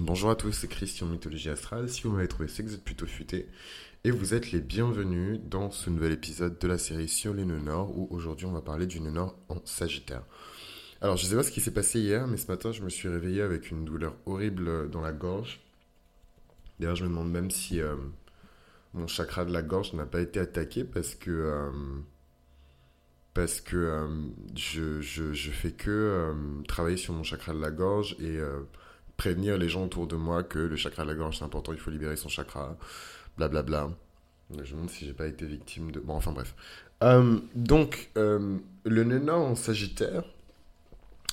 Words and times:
Bonjour 0.00 0.30
à 0.30 0.36
tous, 0.36 0.52
c'est 0.52 0.68
Christian 0.68 1.08
Mythologie 1.08 1.50
Astrale. 1.50 1.88
Si 1.88 2.02
vous 2.02 2.12
m'avez 2.12 2.28
trouvé, 2.28 2.46
c'est 2.46 2.62
que 2.62 2.68
vous 2.68 2.74
êtes 2.76 2.84
plutôt 2.84 3.04
futé. 3.04 3.48
Et 4.04 4.12
vous 4.12 4.32
êtes 4.32 4.52
les 4.52 4.60
bienvenus 4.60 5.40
dans 5.44 5.72
ce 5.72 5.90
nouvel 5.90 6.12
épisode 6.12 6.56
de 6.56 6.68
la 6.68 6.78
série 6.78 7.08
sur 7.08 7.34
les 7.34 7.44
nœuds 7.44 7.58
nord, 7.58 7.98
où 7.98 8.06
aujourd'hui 8.12 8.46
on 8.46 8.52
va 8.52 8.60
parler 8.60 8.86
du 8.86 9.00
nœud 9.00 9.10
nord 9.10 9.36
en 9.48 9.60
Sagittaire. 9.64 10.22
Alors 11.00 11.16
je 11.16 11.26
sais 11.26 11.34
pas 11.34 11.42
ce 11.42 11.50
qui 11.50 11.60
s'est 11.60 11.72
passé 11.72 11.98
hier, 11.98 12.28
mais 12.28 12.36
ce 12.36 12.46
matin 12.46 12.70
je 12.70 12.82
me 12.82 12.88
suis 12.90 13.08
réveillé 13.08 13.42
avec 13.42 13.72
une 13.72 13.84
douleur 13.84 14.14
horrible 14.24 14.88
dans 14.88 15.00
la 15.00 15.12
gorge. 15.12 15.60
D'ailleurs 16.78 16.94
je 16.94 17.02
me 17.02 17.08
demande 17.08 17.32
même 17.32 17.50
si 17.50 17.80
euh, 17.80 17.96
mon 18.94 19.08
chakra 19.08 19.44
de 19.44 19.52
la 19.52 19.62
gorge 19.62 19.94
n'a 19.94 20.06
pas 20.06 20.20
été 20.20 20.38
attaqué 20.38 20.84
parce 20.84 21.16
que... 21.16 21.30
euh, 21.32 21.72
parce 23.34 23.60
que 23.60 23.76
euh, 23.76 24.06
je, 24.54 25.00
je, 25.00 25.32
je 25.32 25.50
fais 25.50 25.72
que 25.72 26.32
travailler 26.68 26.96
sur 26.96 27.14
mon 27.14 27.24
chakra 27.24 27.52
de 27.52 27.60
la 27.60 27.72
gorge 27.72 28.16
et 28.20 28.38
prévenir 29.18 29.58
les 29.58 29.68
gens 29.68 29.84
autour 29.84 30.06
de 30.06 30.16
moi 30.16 30.42
que 30.42 30.58
le 30.58 30.76
chakra 30.76 31.02
de 31.02 31.08
la 31.08 31.14
gorge 31.14 31.38
c'est 31.38 31.44
important, 31.44 31.74
il 31.74 31.78
faut 31.78 31.90
libérer 31.90 32.16
son 32.16 32.30
chakra, 32.30 32.78
blablabla. 33.36 33.90
Je 34.50 34.56
me 34.56 34.64
demande 34.70 34.88
si 34.90 35.04
j'ai 35.04 35.12
pas 35.12 35.26
été 35.26 35.44
victime 35.44 35.90
de... 35.90 36.00
Bon, 36.00 36.14
enfin 36.14 36.32
bref. 36.32 36.54
Euh, 37.02 37.38
donc, 37.54 38.10
euh, 38.16 38.56
le 38.84 39.04
nœud 39.04 39.30
en 39.30 39.54
Sagittaire, 39.54 40.24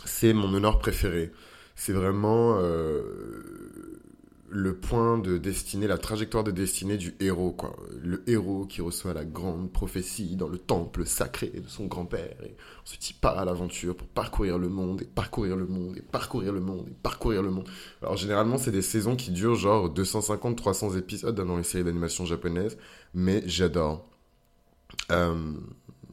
c'est 0.04 0.34
mon 0.34 0.50
nord 0.60 0.80
préféré. 0.80 1.32
C'est 1.76 1.94
vraiment 1.94 2.58
euh, 2.60 4.02
le 4.50 4.76
point 4.76 5.18
de 5.18 5.38
destinée, 5.38 5.88
la 5.88 5.98
trajectoire 5.98 6.44
de 6.44 6.52
destinée 6.52 6.98
du 6.98 7.16
héros, 7.20 7.52
quoi. 7.52 7.76
Le 8.02 8.24
héros 8.30 8.66
qui 8.66 8.82
reçoit 8.82 9.14
la 9.14 9.26
grande 9.26 9.72
prophétie 9.72 10.36
dans 10.36 10.48
le 10.48 10.58
temple 10.58 11.06
sacré 11.06 11.48
de 11.48 11.68
son 11.68 11.86
grand-père. 11.86 12.36
Et 12.44 12.56
ensuite, 12.84 13.10
il 13.10 13.14
part 13.16 13.38
à 13.40 13.46
l'aventure 13.46 13.96
pour 13.96 14.08
parcourir 14.08 14.58
le 14.58 14.70
monde, 14.70 15.02
et 15.02 15.06
parcourir 15.06 15.56
le 15.56 15.66
monde, 15.66 15.98
et 15.98 16.02
parcourir 16.02 16.54
le 16.54 16.60
monde, 16.60 16.88
et 16.88 16.96
parcourir 17.02 17.42
le 17.42 17.50
monde. 17.50 17.68
Alors, 18.02 18.18
généralement, 18.18 18.58
c'est 18.58 18.72
des 18.72 18.82
saisons 18.82 19.16
qui 19.16 19.32
durent 19.32 19.56
genre 19.56 19.94
250-300 19.94 20.98
épisodes 20.98 21.40
hein, 21.40 21.46
dans 21.46 21.58
les 21.58 21.64
séries 21.64 21.84
d'animation 21.84 22.26
japonaises, 22.26 22.78
mais 23.14 23.44
j'adore. 23.46 24.08
Euh, 25.12 25.54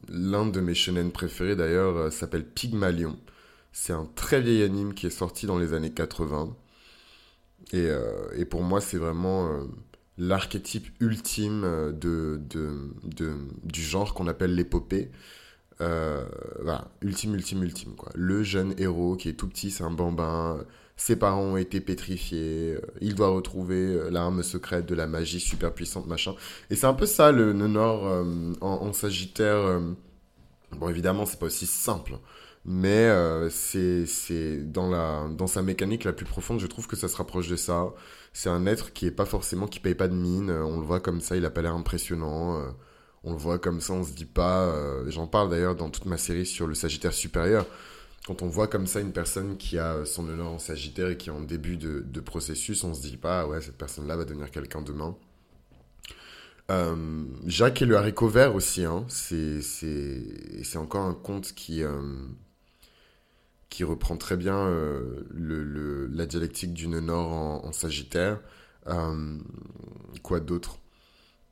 L'un 0.09 0.45
de 0.45 0.59
mes 0.59 0.75
shonen 0.75 1.11
préférés, 1.11 1.55
d'ailleurs, 1.55 1.95
euh, 1.97 2.11
s'appelle 2.11 2.45
Pygmalion. 2.45 3.17
C'est 3.71 3.93
un 3.93 4.05
très 4.15 4.41
vieil 4.41 4.61
anime 4.63 4.93
qui 4.93 5.07
est 5.07 5.09
sorti 5.09 5.47
dans 5.47 5.57
les 5.57 5.73
années 5.73 5.91
80. 5.91 6.55
Et, 7.71 7.87
euh, 7.87 8.27
et 8.35 8.45
pour 8.45 8.61
moi, 8.63 8.81
c'est 8.81 8.97
vraiment 8.97 9.47
euh, 9.47 9.63
l'archétype 10.17 10.87
ultime 10.99 11.63
euh, 11.65 12.37
du 13.63 13.81
genre 13.81 14.13
qu'on 14.13 14.27
appelle 14.27 14.55
l'épopée. 14.55 15.11
Euh, 15.81 16.23
voilà, 16.61 16.87
ultime, 17.01 17.33
ultime, 17.35 17.63
ultime, 17.63 17.95
quoi. 17.95 18.11
Le 18.15 18.43
jeune 18.43 18.73
héros 18.77 19.15
qui 19.15 19.29
est 19.29 19.33
tout 19.33 19.47
petit, 19.47 19.71
c'est 19.71 19.83
un 19.83 19.91
bambin. 19.91 20.63
Ses 20.97 21.15
parents 21.15 21.41
ont 21.41 21.57
été 21.57 21.81
pétrifiés. 21.81 22.77
Il 23.01 23.15
doit 23.15 23.29
retrouver 23.29 24.09
l'arme 24.11 24.43
secrète 24.43 24.85
de 24.85 24.93
la 24.93 25.07
magie 25.07 25.39
super 25.39 25.73
puissante, 25.73 26.05
machin. 26.05 26.35
Et 26.69 26.75
c'est 26.75 26.85
un 26.85 26.93
peu 26.93 27.07
ça, 27.07 27.31
le 27.31 27.53
nœud 27.53 27.67
nord 27.67 28.03
en, 28.61 28.93
Sagittaire. 28.93 29.81
Bon, 30.73 30.89
évidemment, 30.89 31.25
c'est 31.25 31.39
pas 31.39 31.47
aussi 31.47 31.65
simple. 31.65 32.19
Mais 32.65 33.07
euh, 33.09 33.49
c'est 33.49 34.57
dans 34.71 34.89
la 34.89 35.27
dans 35.29 35.47
sa 35.47 35.61
mécanique 35.61 36.05
la 36.05 36.13
plus 36.13 36.25
profonde, 36.25 36.59
je 36.61 36.67
trouve 36.67 36.87
que 36.87 36.95
ça 36.95 37.07
se 37.09 37.17
rapproche 37.17 37.49
de 37.49 37.57
ça. 37.57 37.93
C'est 38.31 38.49
un 38.49 38.65
être 38.65 38.93
qui 38.93 39.05
est 39.05 39.11
pas 39.11 39.25
forcément 39.25 39.67
qui 39.67 39.79
paye 39.79 39.95
pas 39.95 40.07
de 40.07 40.13
mine. 40.15 40.49
euh, 40.49 40.63
On 40.63 40.79
le 40.79 40.85
voit 40.85 41.01
comme 41.01 41.19
ça, 41.21 41.35
il 41.35 41.45
a 41.45 41.49
pas 41.49 41.61
l'air 41.61 41.73
impressionnant. 41.75 42.57
euh, 42.61 42.69
On 43.23 43.31
le 43.33 43.37
voit 43.37 43.59
comme 43.59 43.81
ça, 43.81 43.93
on 43.93 44.03
se 44.03 44.13
dit 44.13 44.25
pas. 44.25 44.63
euh, 44.67 45.09
J'en 45.09 45.27
parle 45.27 45.49
d'ailleurs 45.49 45.75
dans 45.75 45.89
toute 45.89 46.05
ma 46.05 46.17
série 46.17 46.45
sur 46.45 46.67
le 46.67 46.73
Sagittaire 46.75 47.13
supérieur. 47.13 47.65
Quand 48.27 48.41
on 48.41 48.47
voit 48.47 48.67
comme 48.67 48.87
ça 48.87 49.01
une 49.01 49.11
personne 49.11 49.57
qui 49.57 49.77
a 49.77 50.05
son 50.05 50.27
honneur 50.29 50.47
en 50.47 50.59
Sagittaire 50.59 51.09
et 51.09 51.17
qui 51.17 51.29
est 51.29 51.33
en 51.33 51.41
début 51.41 51.75
de, 51.77 52.19
processus, 52.21 52.83
on 52.85 52.93
se 52.93 53.01
dit 53.01 53.17
pas, 53.17 53.41
ah 53.41 53.47
ouais, 53.47 53.61
cette 53.61 53.77
personne-là 53.77 54.15
va 54.15 54.25
devenir 54.25 54.49
quelqu'un 54.51 54.81
demain. 54.81 55.15
Euh, 56.71 57.25
Jacques 57.45 57.81
et 57.81 57.85
le 57.85 57.97
haricot 57.97 58.27
vert 58.29 58.55
aussi, 58.55 58.85
hein. 58.85 59.05
C'est 59.09 60.77
encore 60.77 61.05
un 61.05 61.13
conte 61.13 61.53
qui, 61.53 61.83
euh, 61.83 61.91
qui 63.73 63.83
reprend 63.83 64.17
très 64.17 64.37
bien 64.37 64.55
euh, 64.55 65.25
le, 65.33 66.05
la 66.05 66.27
dialectique 66.27 66.75
du 66.75 66.87
nœud 66.87 67.01
nord 67.01 67.31
en, 67.65 67.71
Sagittaire. 67.71 68.39
Euh, 68.85 69.39
quoi 70.21 70.39
d'autre? 70.39 70.77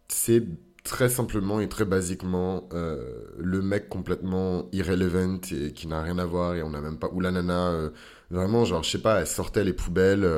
C'est 0.07 0.43
très 0.83 1.09
simplement 1.09 1.59
et 1.61 1.67
très 1.67 1.83
basiquement 1.83 2.69
euh, 2.73 3.23
le 3.39 3.63
mec 3.63 3.89
complètement 3.89 4.69
irrelevant 4.71 5.39
et 5.51 5.73
qui 5.73 5.87
n'a 5.87 6.03
rien 6.03 6.19
à 6.19 6.25
voir 6.25 6.53
et 6.53 6.61
on 6.61 6.69
n'a 6.69 6.79
même 6.79 6.99
pas... 6.99 7.09
Ou 7.11 7.21
la 7.21 7.31
nana, 7.31 7.89
vraiment, 8.29 8.65
genre, 8.65 8.83
je 8.83 8.91
sais 8.91 9.01
pas, 9.01 9.21
elle 9.21 9.27
sortait 9.27 9.63
les 9.63 9.73
poubelles 9.73 10.29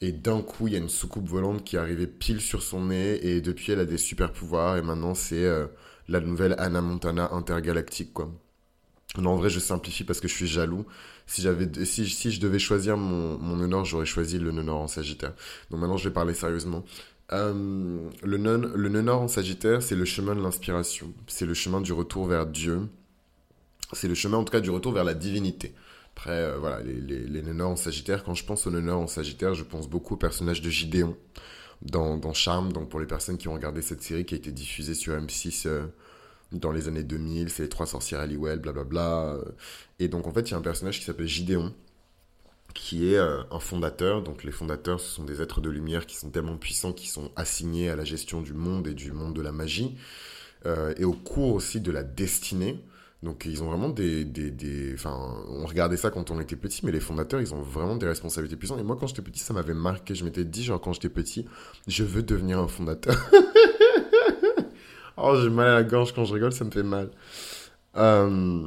et 0.00 0.12
d'un 0.12 0.40
coup, 0.40 0.66
il 0.66 0.72
y 0.72 0.76
a 0.76 0.78
une 0.78 0.88
soucoupe 0.88 1.28
volante 1.28 1.62
qui 1.62 1.76
est 1.76 1.78
arrivée 1.78 2.06
pile 2.06 2.40
sur 2.40 2.62
son 2.62 2.86
nez 2.86 3.20
et 3.22 3.42
depuis, 3.42 3.72
elle 3.72 3.80
a 3.80 3.84
des 3.84 3.98
super 3.98 4.32
pouvoirs 4.32 4.78
et 4.78 4.82
maintenant, 4.82 5.14
c'est 5.14 5.46
la 6.08 6.20
nouvelle 6.20 6.54
Anna 6.56 6.80
Montana 6.80 7.32
intergalactique, 7.32 8.14
quoi. 8.14 8.32
Non, 9.18 9.32
en 9.32 9.36
vrai, 9.36 9.50
je 9.50 9.58
simplifie 9.58 10.04
parce 10.04 10.20
que 10.20 10.28
je 10.28 10.32
suis 10.34 10.46
jaloux. 10.46 10.86
Si 11.26 11.42
j'avais, 11.42 11.68
si, 11.84 12.08
si 12.08 12.30
je 12.30 12.40
devais 12.40 12.58
choisir 12.58 12.96
mon, 12.96 13.38
mon 13.38 13.56
nord, 13.68 13.84
j'aurais 13.84 14.06
choisi 14.06 14.38
le 14.38 14.52
nœud 14.52 14.72
en 14.72 14.88
Sagittaire. 14.88 15.34
Donc 15.70 15.80
maintenant, 15.80 15.98
je 15.98 16.08
vais 16.08 16.14
parler 16.14 16.32
sérieusement. 16.34 16.84
Euh, 17.32 18.08
le, 18.22 18.36
nœud, 18.38 18.72
le 18.74 19.10
en 19.10 19.28
Sagittaire, 19.28 19.82
c'est 19.82 19.96
le 19.96 20.04
chemin 20.04 20.34
de 20.34 20.40
l'inspiration. 20.40 21.12
C'est 21.26 21.46
le 21.46 21.54
chemin 21.54 21.80
du 21.80 21.92
retour 21.92 22.26
vers 22.26 22.46
Dieu. 22.46 22.88
C'est 23.92 24.08
le 24.08 24.14
chemin, 24.14 24.38
en 24.38 24.44
tout 24.44 24.52
cas, 24.52 24.60
du 24.60 24.70
retour 24.70 24.92
vers 24.92 25.04
la 25.04 25.14
divinité. 25.14 25.74
Après, 26.16 26.30
euh, 26.30 26.58
voilà, 26.58 26.80
les, 26.80 26.94
les, 27.00 27.20
les 27.20 27.42
nœuds 27.42 27.66
en 27.66 27.76
Sagittaire, 27.76 28.24
quand 28.24 28.34
je 28.34 28.44
pense 28.44 28.66
au 28.66 28.70
nœud 28.70 28.80
nord 28.80 29.00
en 29.00 29.06
Sagittaire, 29.06 29.54
je 29.54 29.64
pense 29.64 29.88
beaucoup 29.88 30.14
au 30.14 30.18
personnage 30.18 30.62
de 30.62 30.70
Gideon 30.70 31.16
dans, 31.82 32.16
dans 32.16 32.32
Charme. 32.32 32.72
Donc, 32.72 32.88
pour 32.88 33.00
les 33.00 33.06
personnes 33.06 33.36
qui 33.36 33.48
ont 33.48 33.54
regardé 33.54 33.82
cette 33.82 34.02
série 34.02 34.24
qui 34.24 34.34
a 34.34 34.38
été 34.38 34.52
diffusée 34.52 34.94
sur 34.94 35.14
M6 35.14 35.66
euh, 35.66 35.86
dans 36.52 36.72
les 36.72 36.88
années 36.88 37.02
2000, 37.02 37.50
c'est 37.50 37.64
les 37.64 37.68
trois 37.68 37.86
sorcières 37.86 38.20
Halliwell, 38.20 38.58
blablabla. 38.58 39.34
euh. 39.34 39.44
Et 39.98 40.08
donc, 40.08 40.26
en 40.26 40.32
fait, 40.32 40.42
il 40.42 40.50
y 40.52 40.54
a 40.54 40.58
un 40.58 40.62
personnage 40.62 40.98
qui 40.98 41.04
s'appelle 41.04 41.26
Gideon, 41.26 41.72
qui 42.74 43.12
est 43.12 43.18
euh, 43.18 43.42
un 43.50 43.60
fondateur. 43.60 44.22
Donc, 44.22 44.44
les 44.44 44.52
fondateurs, 44.52 45.00
ce 45.00 45.08
sont 45.08 45.24
des 45.24 45.42
êtres 45.42 45.60
de 45.60 45.70
lumière 45.70 46.06
qui 46.06 46.16
sont 46.16 46.30
tellement 46.30 46.56
puissants, 46.56 46.92
qui 46.92 47.08
sont 47.08 47.30
assignés 47.36 47.90
à 47.90 47.96
la 47.96 48.04
gestion 48.04 48.40
du 48.42 48.54
monde 48.54 48.86
et 48.86 48.94
du 48.94 49.12
monde 49.12 49.34
de 49.34 49.42
la 49.42 49.52
magie, 49.52 49.96
euh, 50.66 50.94
et 50.96 51.04
au 51.04 51.12
cours 51.12 51.54
aussi 51.54 51.80
de 51.80 51.90
la 51.90 52.02
destinée. 52.02 52.80
Donc, 53.22 53.44
ils 53.46 53.62
ont 53.62 53.66
vraiment 53.68 53.88
des, 53.88 54.24
des, 54.24 54.50
des... 54.50 54.94
Enfin, 54.94 55.16
on 55.48 55.64
regardait 55.64 55.96
ça 55.96 56.10
quand 56.10 56.32
on 56.32 56.40
était 56.40 56.56
petit, 56.56 56.84
mais 56.84 56.90
les 56.90 56.98
fondateurs, 56.98 57.40
ils 57.40 57.54
ont 57.54 57.62
vraiment 57.62 57.94
des 57.94 58.06
responsabilités 58.06 58.56
puissantes. 58.56 58.80
Et 58.80 58.82
moi, 58.82 58.96
quand 58.98 59.06
j'étais 59.06 59.22
petit, 59.22 59.38
ça 59.38 59.54
m'avait 59.54 59.74
marqué. 59.74 60.16
Je 60.16 60.24
m'étais 60.24 60.44
dit, 60.44 60.64
genre, 60.64 60.80
quand 60.80 60.92
j'étais 60.92 61.08
petit, 61.08 61.46
je 61.86 62.02
veux 62.02 62.24
devenir 62.24 62.58
un 62.58 62.66
fondateur. 62.66 63.16
oh, 65.16 65.36
j'ai 65.40 65.50
mal 65.50 65.68
à 65.68 65.74
la 65.74 65.82
gorge 65.84 66.12
quand 66.14 66.24
je 66.24 66.34
rigole, 66.34 66.52
ça 66.52 66.64
me 66.64 66.70
fait 66.70 66.82
mal. 66.82 67.10
Euh, 67.96 68.62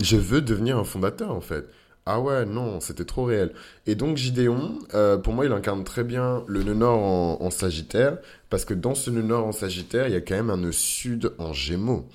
je 0.00 0.16
veux 0.16 0.40
devenir 0.40 0.78
un 0.78 0.84
fondateur, 0.84 1.30
en 1.30 1.40
fait. 1.40 1.66
Ah 2.06 2.18
ouais, 2.18 2.46
non, 2.46 2.80
c'était 2.80 3.04
trop 3.04 3.24
réel. 3.24 3.52
Et 3.86 3.94
donc 3.94 4.16
Gideon, 4.16 4.78
euh, 4.94 5.18
pour 5.18 5.34
moi, 5.34 5.44
il 5.44 5.52
incarne 5.52 5.84
très 5.84 6.02
bien 6.02 6.42
le 6.48 6.62
nœud 6.62 6.74
nord 6.74 6.98
en, 6.98 7.38
en 7.40 7.50
Sagittaire, 7.50 8.18
parce 8.48 8.64
que 8.64 8.74
dans 8.74 8.94
ce 8.94 9.10
nœud 9.10 9.22
nord 9.22 9.46
en 9.46 9.52
Sagittaire, 9.52 10.08
il 10.08 10.14
y 10.14 10.16
a 10.16 10.20
quand 10.20 10.34
même 10.34 10.50
un 10.50 10.56
nœud 10.56 10.72
sud 10.72 11.32
en 11.38 11.52
Gémeaux. 11.52 12.08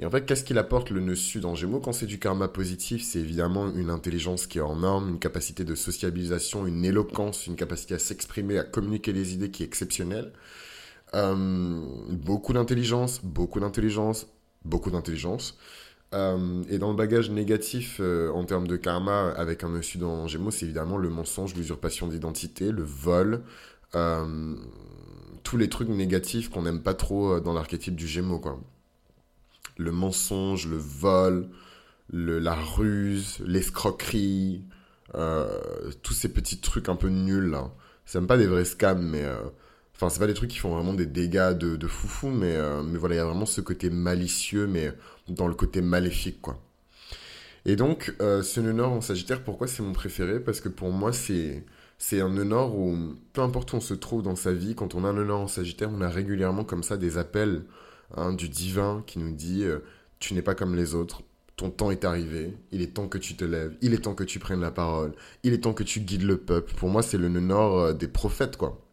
Et 0.00 0.06
en 0.06 0.10
fait, 0.10 0.26
qu'est-ce 0.26 0.44
qu'il 0.44 0.58
apporte 0.58 0.90
le 0.90 1.00
nœud 1.00 1.14
sud 1.14 1.44
en 1.44 1.54
Gémeaux? 1.54 1.80
Quand 1.80 1.92
c'est 1.92 2.06
du 2.06 2.18
karma 2.18 2.48
positif, 2.48 3.02
c'est 3.02 3.20
évidemment 3.20 3.72
une 3.74 3.90
intelligence 3.90 4.46
qui 4.46 4.58
est 4.58 4.60
hors 4.60 4.76
norme, 4.76 5.08
une 5.08 5.18
capacité 5.18 5.64
de 5.64 5.74
sociabilisation, 5.74 6.66
une 6.66 6.84
éloquence, 6.84 7.46
une 7.46 7.56
capacité 7.56 7.94
à 7.94 7.98
s'exprimer, 7.98 8.58
à 8.58 8.64
communiquer 8.64 9.12
les 9.12 9.34
idées 9.34 9.50
qui 9.50 9.62
est 9.62 9.66
exceptionnelle. 9.66 10.32
Euh, 11.14 11.80
beaucoup 12.10 12.52
d'intelligence, 12.52 13.24
beaucoup 13.24 13.60
d'intelligence, 13.60 14.26
beaucoup 14.64 14.90
d'intelligence. 14.90 15.56
Euh, 16.14 16.62
et 16.70 16.78
dans 16.78 16.90
le 16.90 16.96
bagage 16.96 17.30
négatif 17.30 17.98
euh, 18.00 18.30
en 18.30 18.44
termes 18.44 18.66
de 18.66 18.76
karma 18.76 19.30
avec 19.36 19.62
un 19.62 19.82
sud 19.82 20.04
en 20.04 20.26
Gémeaux, 20.26 20.50
c'est 20.50 20.64
évidemment 20.64 20.96
le 20.96 21.10
mensonge, 21.10 21.54
l'usurpation 21.54 22.08
d'identité, 22.08 22.72
le 22.72 22.82
vol, 22.82 23.42
tous 25.44 25.56
les 25.56 25.68
trucs 25.68 25.88
négatifs 25.88 26.50
qu'on 26.50 26.62
n'aime 26.62 26.82
pas 26.82 26.94
trop 26.94 27.40
dans 27.40 27.54
l'archétype 27.54 27.96
du 27.96 28.06
Gémeaux, 28.06 28.38
quoi. 28.38 28.60
Le 29.78 29.92
mensonge, 29.92 30.66
le 30.66 30.76
vol, 30.76 31.48
la 32.10 32.54
ruse, 32.54 33.38
l'escroquerie, 33.46 34.64
tous 35.14 36.12
ces 36.12 36.28
petits 36.32 36.60
trucs 36.60 36.90
un 36.90 36.96
peu 36.96 37.08
nuls 37.08 37.50
là. 37.50 37.70
C'est 38.04 38.18
même 38.18 38.26
pas 38.26 38.36
des 38.36 38.46
vrais 38.46 38.66
scams, 38.66 39.02
mais 39.02 39.24
enfin 39.98 40.08
c'est 40.10 40.20
pas 40.20 40.28
des 40.28 40.34
trucs 40.34 40.50
qui 40.50 40.58
font 40.58 40.72
vraiment 40.72 40.94
des 40.94 41.06
dégâts 41.06 41.50
de, 41.58 41.86
foufou, 41.88 42.28
mais 42.28 42.54
euh, 42.54 42.82
mais 42.84 42.98
voilà 42.98 43.16
il 43.16 43.18
y 43.18 43.20
a 43.20 43.24
vraiment 43.24 43.46
ce 43.46 43.60
côté 43.60 43.90
malicieux, 43.90 44.68
mais 44.68 44.92
dans 45.28 45.48
le 45.48 45.54
côté 45.54 45.80
maléfique 45.80 46.40
quoi. 46.40 46.60
Et 47.66 47.76
donc 47.76 48.14
euh, 48.22 48.42
ce 48.42 48.60
nœud 48.60 48.72
nord 48.72 48.92
en 48.92 49.00
Sagittaire, 49.00 49.42
pourquoi 49.42 49.66
c'est 49.66 49.82
mon 49.82 49.92
préféré? 49.92 50.40
Parce 50.40 50.60
que 50.60 50.68
pour 50.68 50.90
moi 50.92 51.12
c'est 51.12 51.64
c'est 51.98 52.20
un 52.20 52.28
nœud 52.30 52.44
nord 52.44 52.78
où 52.78 52.96
peu 53.32 53.40
importe 53.42 53.72
où 53.72 53.76
on 53.76 53.80
se 53.80 53.94
trouve 53.94 54.22
dans 54.22 54.36
sa 54.36 54.52
vie, 54.52 54.74
quand 54.76 54.94
on 54.94 55.04
a 55.04 55.08
un 55.08 55.14
nœud 55.14 55.24
nord 55.24 55.40
en 55.40 55.48
Sagittaire, 55.48 55.90
on 55.92 56.00
a 56.00 56.08
régulièrement 56.08 56.64
comme 56.64 56.84
ça 56.84 56.96
des 56.96 57.18
appels 57.18 57.64
hein, 58.16 58.32
du 58.32 58.48
divin 58.48 59.02
qui 59.06 59.18
nous 59.18 59.32
dit 59.32 59.64
euh, 59.64 59.80
tu 60.20 60.34
n'es 60.34 60.42
pas 60.42 60.54
comme 60.54 60.76
les 60.76 60.94
autres, 60.94 61.22
ton 61.56 61.70
temps 61.70 61.90
est 61.90 62.04
arrivé, 62.04 62.54
il 62.72 62.82
est 62.82 62.94
temps 62.94 63.08
que 63.08 63.18
tu 63.18 63.36
te 63.36 63.44
lèves, 63.44 63.76
il 63.82 63.94
est 63.94 63.98
temps 63.98 64.14
que 64.14 64.24
tu 64.24 64.38
prennes 64.38 64.60
la 64.60 64.70
parole, 64.70 65.12
il 65.42 65.52
est 65.52 65.58
temps 65.58 65.74
que 65.74 65.82
tu 65.82 66.00
guides 66.00 66.22
le 66.22 66.38
peuple. 66.38 66.72
Pour 66.74 66.88
moi, 66.88 67.02
c'est 67.02 67.18
le 67.18 67.28
nord 67.28 67.78
euh, 67.78 67.92
des 67.92 68.08
prophètes, 68.08 68.56
quoi. 68.56 68.87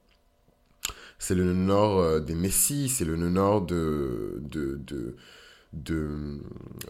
C'est 1.20 1.36
le 1.36 1.54
nord 1.54 2.00
euh, 2.00 2.20
des 2.20 2.36
messies, 2.36 2.90
c'est 2.90 3.06
le 3.06 3.16
nord 3.16 3.62
de, 3.66 4.42
de, 4.42 4.80
de, 4.86 5.16
de, 5.74 6.40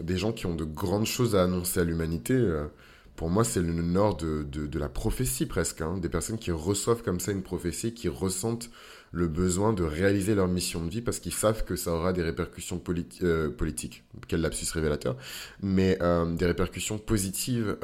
des 0.02 0.16
gens 0.16 0.32
qui 0.32 0.46
ont 0.46 0.54
de 0.54 0.64
grandes 0.64 1.06
choses 1.06 1.36
à 1.36 1.44
annoncer 1.44 1.80
à 1.80 1.84
l'humanité. 1.84 2.34
Euh. 2.34 2.66
Pour 3.14 3.30
moi, 3.30 3.44
c'est 3.44 3.62
le 3.62 3.72
nord 3.72 4.18
de, 4.18 4.42
de, 4.42 4.78
la 4.78 4.90
prophétie 4.90 5.46
presque, 5.46 5.80
hein. 5.80 5.96
des 5.96 6.10
personnes 6.10 6.36
qui 6.36 6.50
reçoivent 6.50 7.02
comme 7.02 7.18
ça 7.18 7.32
une 7.32 7.42
prophétie, 7.42 7.94
qui 7.94 8.08
ressentent 8.08 8.70
le 9.10 9.26
besoin 9.26 9.72
de 9.72 9.84
réaliser 9.84 10.34
leur 10.34 10.48
mission 10.48 10.84
de 10.84 10.90
vie 10.90 11.00
parce 11.00 11.18
qu'ils 11.18 11.32
savent 11.32 11.64
que 11.64 11.76
ça 11.76 11.92
aura 11.92 12.12
des 12.12 12.22
répercussions 12.22 12.78
euh, 13.22 13.48
politiques, 13.48 14.04
quel 14.28 14.42
lapsus 14.42 14.66
révélateur, 14.70 15.16
mais 15.62 15.98
des 16.36 16.44
répercussions 16.44 16.98
positives 16.98 17.78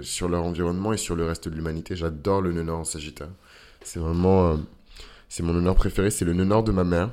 sur 0.00 0.28
leur 0.28 0.42
environnement 0.42 0.92
et 0.92 0.96
sur 0.96 1.14
le 1.14 1.26
reste 1.26 1.48
de 1.48 1.54
l'humanité. 1.54 1.94
J'adore 1.94 2.40
le 2.42 2.50
nœud 2.50 2.64
nord 2.64 2.80
en 2.80 2.84
Sagittaire. 2.84 3.30
C'est 3.84 4.00
vraiment, 4.00 4.58
c'est 5.32 5.42
mon 5.42 5.54
honneur 5.54 5.76
préféré, 5.76 6.10
c'est 6.10 6.26
le 6.26 6.34
nord 6.34 6.62
de 6.62 6.72
ma 6.72 6.84
mère. 6.84 7.08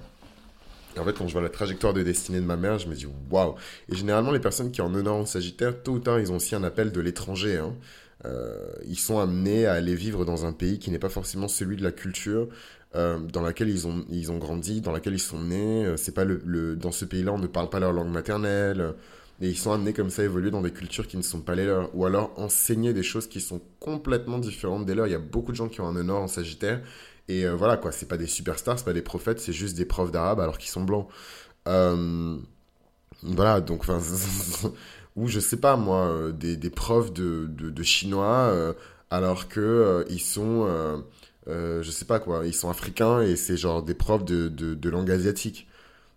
Et 0.93 0.99
en 0.99 1.05
fait, 1.05 1.13
quand 1.13 1.29
je 1.29 1.31
vois 1.31 1.41
la 1.41 1.47
trajectoire 1.47 1.93
de 1.93 2.03
destinée 2.03 2.41
de 2.41 2.45
ma 2.45 2.57
mère, 2.57 2.77
je 2.77 2.89
me 2.89 2.93
dis 2.93 3.07
waouh. 3.31 3.55
Et 3.87 3.95
généralement, 3.95 4.33
les 4.33 4.41
personnes 4.41 4.71
qui 4.71 4.81
ont 4.81 4.89
nœud 4.89 5.03
nord 5.03 5.19
en 5.19 5.25
Sagittaire, 5.25 5.81
tôt 5.81 5.93
ou 5.93 5.99
tard, 5.99 6.19
ils 6.19 6.29
ont 6.29 6.35
aussi 6.35 6.53
un 6.53 6.63
appel 6.65 6.91
de 6.91 6.99
l'étranger. 6.99 7.59
Hein. 7.59 7.73
ils 8.85 8.99
sont 8.99 9.19
amenés 9.19 9.67
à 9.67 9.73
aller 9.73 9.95
vivre 9.95 10.25
dans 10.25 10.45
un 10.45 10.51
pays 10.51 10.79
qui 10.79 10.91
n'est 10.91 10.99
pas 10.99 11.07
forcément 11.07 11.47
celui 11.47 11.77
de 11.77 11.81
la 11.81 11.93
culture, 11.93 12.49
euh, 12.93 13.19
dans 13.19 13.41
laquelle 13.41 13.69
ils 13.69 13.87
ont, 13.87 14.03
ils 14.09 14.33
ont 14.33 14.37
grandi, 14.37 14.81
dans 14.81 14.91
laquelle 14.91 15.13
ils 15.13 15.19
sont 15.19 15.39
nés. 15.39 15.85
Euh, 15.85 15.95
c'est 15.95 16.13
pas 16.13 16.25
le, 16.25 16.41
le, 16.45 16.75
dans 16.75 16.91
ce 16.91 17.05
pays-là, 17.05 17.31
on 17.31 17.39
ne 17.39 17.47
parle 17.47 17.69
pas 17.69 17.79
leur 17.79 17.93
langue 17.93 18.11
maternelle. 18.11 18.95
et 19.39 19.47
ils 19.47 19.57
sont 19.57 19.71
amenés 19.71 19.93
comme 19.93 20.09
ça 20.09 20.23
à 20.23 20.25
évoluer 20.25 20.51
dans 20.51 20.61
des 20.61 20.71
cultures 20.71 21.07
qui 21.07 21.15
ne 21.15 21.21
sont 21.21 21.39
pas 21.39 21.55
les 21.55 21.65
leurs. 21.65 21.95
Ou 21.95 22.05
alors 22.05 22.33
enseigner 22.35 22.91
des 22.91 23.03
choses 23.03 23.27
qui 23.27 23.39
sont 23.39 23.61
complètement 23.79 24.39
différentes 24.39 24.85
des 24.85 24.93
leurs. 24.93 25.07
Il 25.07 25.11
y 25.11 25.15
a 25.15 25.19
beaucoup 25.19 25.53
de 25.53 25.55
gens 25.55 25.69
qui 25.69 25.79
ont 25.79 25.87
un 25.87 25.95
honneur 25.95 26.17
en 26.17 26.27
Sagittaire. 26.27 26.81
Et 27.29 27.45
euh, 27.45 27.55
voilà, 27.55 27.77
quoi, 27.77 27.93
c'est 27.93 28.07
pas 28.07 28.17
des 28.17 28.27
superstars, 28.27 28.77
c'est 28.79 28.85
pas 28.85 28.93
des 28.93 29.01
prophètes, 29.01 29.39
c'est 29.39 29.53
juste 29.53 29.77
des 29.77 29.85
profs 29.85 30.11
d'arabe 30.11 30.41
alors 30.41 30.57
qu'ils 30.57 30.71
sont 30.71 30.83
blancs. 30.83 31.07
voilà, 33.23 33.61
donc, 33.61 33.81
enfin, 33.81 33.99
ou 35.15 35.27
je 35.27 35.39
sais 35.39 35.57
pas, 35.57 35.77
moi, 35.77 36.31
des, 36.33 36.57
des 36.57 36.69
profs 36.69 37.13
de, 37.13 37.47
de, 37.47 37.69
de 37.69 37.83
chinois 37.83 38.75
alors 39.11 39.47
que 39.47 40.05
ils 40.09 40.19
sont 40.21 41.03
euh, 41.49 41.81
je 41.83 41.91
sais 41.91 42.05
pas 42.05 42.19
quoi, 42.19 42.45
ils 42.45 42.53
sont 42.53 42.69
africains 42.69 43.21
et 43.21 43.35
c'est 43.35 43.57
genre 43.57 43.81
des 43.83 43.95
profs 43.95 44.25
de, 44.25 44.49
de, 44.49 44.89
langue 44.89 45.09
asiatique. 45.11 45.67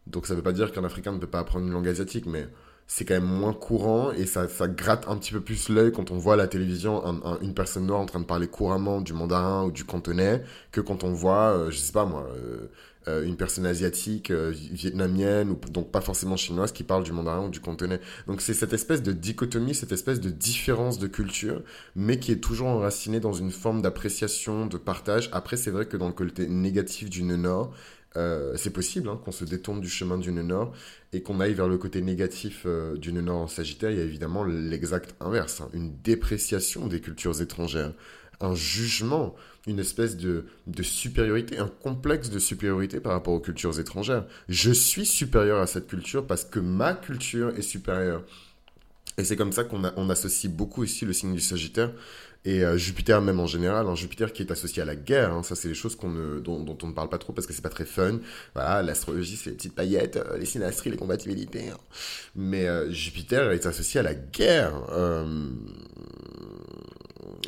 Donc 0.06 0.26
ça 0.26 0.34
veut 0.34 0.42
pas 0.42 0.52
dire 0.52 0.72
qu'un 0.72 0.84
Africain 0.84 1.12
ne 1.12 1.18
peut 1.18 1.26
pas 1.26 1.40
apprendre 1.40 1.66
une 1.66 1.72
langue 1.72 1.88
asiatique, 1.88 2.26
mais 2.26 2.46
c'est 2.86 3.04
quand 3.04 3.14
même 3.14 3.24
moins 3.24 3.52
courant 3.52 4.12
et 4.12 4.26
ça, 4.26 4.46
gratte 4.68 5.06
un 5.08 5.16
petit 5.16 5.32
peu 5.32 5.40
plus 5.40 5.68
l'œil 5.68 5.92
quand 5.92 6.10
on 6.10 6.18
voit 6.18 6.34
à 6.34 6.36
la 6.36 6.46
télévision 6.46 7.02
une 7.40 7.54
personne 7.54 7.86
noire 7.86 8.00
en 8.00 8.06
train 8.06 8.20
de 8.20 8.24
parler 8.24 8.46
couramment 8.46 9.00
du 9.00 9.12
mandarin 9.12 9.64
ou 9.64 9.70
du 9.70 9.84
cantonais 9.84 10.42
que 10.72 10.80
quand 10.80 11.04
on 11.04 11.12
voit, 11.12 11.56
euh, 11.56 11.70
je 11.70 11.78
sais 11.78 11.92
pas 11.92 12.04
moi, 12.04 12.26
euh, 12.36 12.68
euh, 13.08 13.24
une 13.24 13.36
personne 13.36 13.66
asiatique, 13.66 14.30
vietnamienne, 14.30 15.50
ou 15.50 15.58
donc 15.70 15.90
pas 15.90 16.00
forcément 16.00 16.36
chinoise, 16.36 16.70
qui 16.70 16.84
parle 16.84 17.02
du 17.02 17.12
mandarin 17.12 17.46
ou 17.46 17.48
du 17.48 17.60
cantonais. 17.60 18.00
Donc 18.26 18.40
c'est 18.40 18.54
cette 18.54 18.72
espèce 18.72 19.02
de 19.02 19.12
dichotomie, 19.12 19.74
cette 19.74 19.92
espèce 19.92 20.20
de 20.20 20.30
différence 20.30 20.98
de 20.98 21.06
culture, 21.06 21.62
mais 21.96 22.18
qui 22.18 22.30
est 22.30 22.40
toujours 22.40 22.68
enracinée 22.68 23.20
dans 23.20 23.32
une 23.32 23.50
forme 23.50 23.82
d'appréciation, 23.82 24.66
de 24.66 24.76
partage. 24.76 25.30
Après, 25.32 25.56
c'est 25.56 25.70
vrai 25.70 25.86
que 25.86 25.96
dans 25.96 26.06
le 26.08 26.12
côté 26.12 26.46
négatif 26.46 27.10
du 27.10 27.22
nord, 27.22 27.72
euh, 28.16 28.54
c'est 28.56 28.72
possible 28.72 29.08
hein, 29.08 29.20
qu'on 29.24 29.32
se 29.32 29.44
détourne 29.44 29.80
du 29.80 29.88
chemin 29.88 30.18
du 30.18 30.32
nord 30.32 30.72
et 31.12 31.22
qu'on 31.22 31.40
aille 31.40 31.54
vers 31.54 31.68
le 31.68 31.78
côté 31.78 32.02
négatif 32.02 32.66
du 32.96 33.12
nord 33.12 33.42
en 33.42 33.46
Sagittaire. 33.48 33.90
Il 33.90 33.98
y 33.98 34.00
a 34.00 34.04
évidemment 34.04 34.44
l'exact 34.44 35.14
inverse, 35.20 35.60
hein, 35.60 35.68
une 35.72 35.94
dépréciation 36.02 36.86
des 36.86 37.00
cultures 37.00 37.40
étrangères 37.40 37.92
un 38.42 38.54
jugement, 38.54 39.34
une 39.66 39.78
espèce 39.78 40.16
de, 40.16 40.44
supériorité, 40.82 41.58
un 41.58 41.68
complexe 41.68 42.30
de 42.30 42.38
supériorité 42.38 43.00
par 43.00 43.12
rapport 43.12 43.34
aux 43.34 43.40
cultures 43.40 43.78
étrangères. 43.78 44.26
Je 44.48 44.72
suis 44.72 45.06
supérieur 45.06 45.60
à 45.60 45.66
cette 45.66 45.86
culture 45.86 46.26
parce 46.26 46.44
que 46.44 46.58
ma 46.58 46.94
culture 46.94 47.50
est 47.56 47.62
supérieure. 47.62 48.24
Et 49.18 49.24
c'est 49.24 49.36
comme 49.36 49.52
ça 49.52 49.64
qu'on 49.64 49.82
on 49.96 50.10
associe 50.10 50.52
beaucoup 50.52 50.84
ici 50.84 51.04
le 51.04 51.12
signe 51.12 51.34
du 51.34 51.40
Sagittaire 51.40 51.92
et 52.44 52.64
euh, 52.64 52.76
Jupiter 52.76 53.20
même 53.22 53.40
en 53.40 53.46
général. 53.46 53.86
Hein, 53.86 53.94
Jupiter 53.94 54.32
qui 54.32 54.42
est 54.42 54.50
associé 54.50 54.82
à 54.82 54.84
la 54.84 54.96
guerre, 54.96 55.32
hein, 55.32 55.42
ça 55.42 55.54
c'est 55.54 55.68
des 55.68 55.74
choses 55.74 55.96
qu'on 55.96 56.10
dont, 56.40 56.76
on 56.82 56.86
ne 56.86 56.92
parle 56.92 57.08
pas 57.08 57.18
trop 57.18 57.32
parce 57.32 57.46
que 57.46 57.52
c'est 57.52 57.62
pas 57.62 57.68
très 57.68 57.84
fun. 57.84 58.18
Voilà, 58.54 58.82
l'astrologie 58.82 59.36
c'est 59.36 59.50
les 59.50 59.56
petites 59.56 59.74
paillettes, 59.74 60.16
euh, 60.16 60.36
les 60.38 60.46
synastries, 60.46 60.90
les 60.90 60.96
compatibilités. 60.96 61.68
Hein. 61.68 61.78
Mais 62.34 62.66
euh, 62.66 62.90
Jupiter 62.90 63.52
est 63.52 63.66
associé 63.66 64.00
à 64.00 64.02
la 64.02 64.14
guerre. 64.14 64.72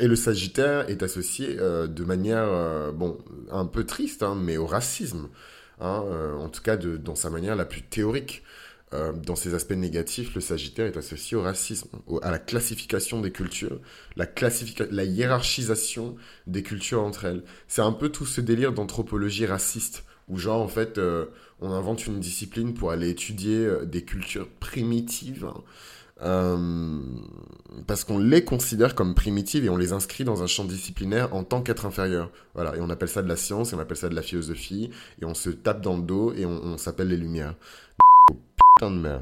et 0.00 0.06
le 0.06 0.16
Sagittaire 0.16 0.88
est 0.88 1.02
associé 1.02 1.56
de 1.56 2.04
manière, 2.04 2.92
bon, 2.92 3.18
un 3.50 3.66
peu 3.66 3.84
triste, 3.84 4.24
mais 4.36 4.56
au 4.56 4.66
racisme. 4.66 5.28
en 5.80 6.48
tout 6.48 6.62
cas 6.62 6.76
de, 6.76 6.96
dans 6.96 7.14
sa 7.14 7.30
manière 7.30 7.56
la 7.56 7.64
plus 7.64 7.82
théorique. 7.82 8.42
Euh, 8.94 9.12
dans 9.12 9.34
ses 9.34 9.54
aspects 9.54 9.72
négatifs, 9.72 10.34
le 10.34 10.40
Sagittaire 10.40 10.86
est 10.86 10.96
associé 10.96 11.36
au 11.36 11.42
racisme, 11.42 11.88
à 12.22 12.30
la 12.30 12.38
classification 12.38 13.20
des 13.20 13.32
cultures, 13.32 13.80
la, 14.16 14.26
la 14.90 15.04
hiérarchisation 15.04 16.14
des 16.46 16.62
cultures 16.62 17.02
entre 17.02 17.24
elles. 17.24 17.42
C'est 17.66 17.82
un 17.82 17.92
peu 17.92 18.08
tout 18.10 18.26
ce 18.26 18.40
délire 18.40 18.72
d'anthropologie 18.72 19.46
raciste, 19.46 20.04
où 20.28 20.38
genre 20.38 20.60
en 20.62 20.68
fait 20.68 20.98
euh, 20.98 21.26
on 21.60 21.70
invente 21.72 22.06
une 22.06 22.20
discipline 22.20 22.72
pour 22.72 22.92
aller 22.92 23.10
étudier 23.10 23.56
euh, 23.56 23.84
des 23.84 24.02
cultures 24.02 24.48
primitives. 24.60 25.48
parce 27.86 28.04
qu'on 28.04 28.18
les 28.18 28.44
considère 28.44 28.94
comme 28.94 29.14
primitives 29.14 29.64
et 29.64 29.68
on 29.68 29.76
les 29.76 29.92
inscrit 29.92 30.24
dans 30.24 30.42
un 30.42 30.46
champ 30.46 30.64
disciplinaire 30.64 31.34
en 31.34 31.42
tant 31.42 31.62
qu'être 31.62 31.84
inférieur. 31.84 32.30
Voilà, 32.54 32.76
et 32.76 32.80
on 32.80 32.90
appelle 32.90 33.08
ça 33.08 33.22
de 33.22 33.28
la 33.28 33.36
science, 33.36 33.72
et 33.72 33.76
on 33.76 33.80
appelle 33.80 33.96
ça 33.96 34.08
de 34.08 34.14
la 34.14 34.22
philosophie, 34.22 34.90
et 35.20 35.24
on 35.24 35.34
se 35.34 35.50
tape 35.50 35.80
dans 35.80 35.96
le 35.96 36.02
dos 36.02 36.32
et 36.32 36.44
on, 36.46 36.62
on 36.62 36.78
s'appelle 36.78 37.08
les 37.08 37.16
Lumières 37.16 37.56
de. 38.80 39.20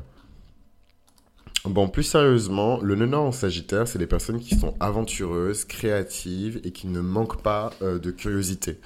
Bon, 1.66 1.86
plus 1.86 2.04
sérieusement, 2.04 2.80
le 2.80 2.94
nœud 2.96 3.18
en 3.18 3.32
Sagittaire, 3.32 3.86
c'est 3.86 3.98
des 3.98 4.06
personnes 4.06 4.40
qui 4.40 4.56
sont 4.56 4.74
aventureuses, 4.80 5.66
créatives 5.66 6.62
et 6.64 6.72
qui 6.72 6.86
ne 6.86 7.00
manquent 7.00 7.42
pas 7.42 7.70
euh, 7.82 7.98
de 7.98 8.10
curiosité. 8.10 8.80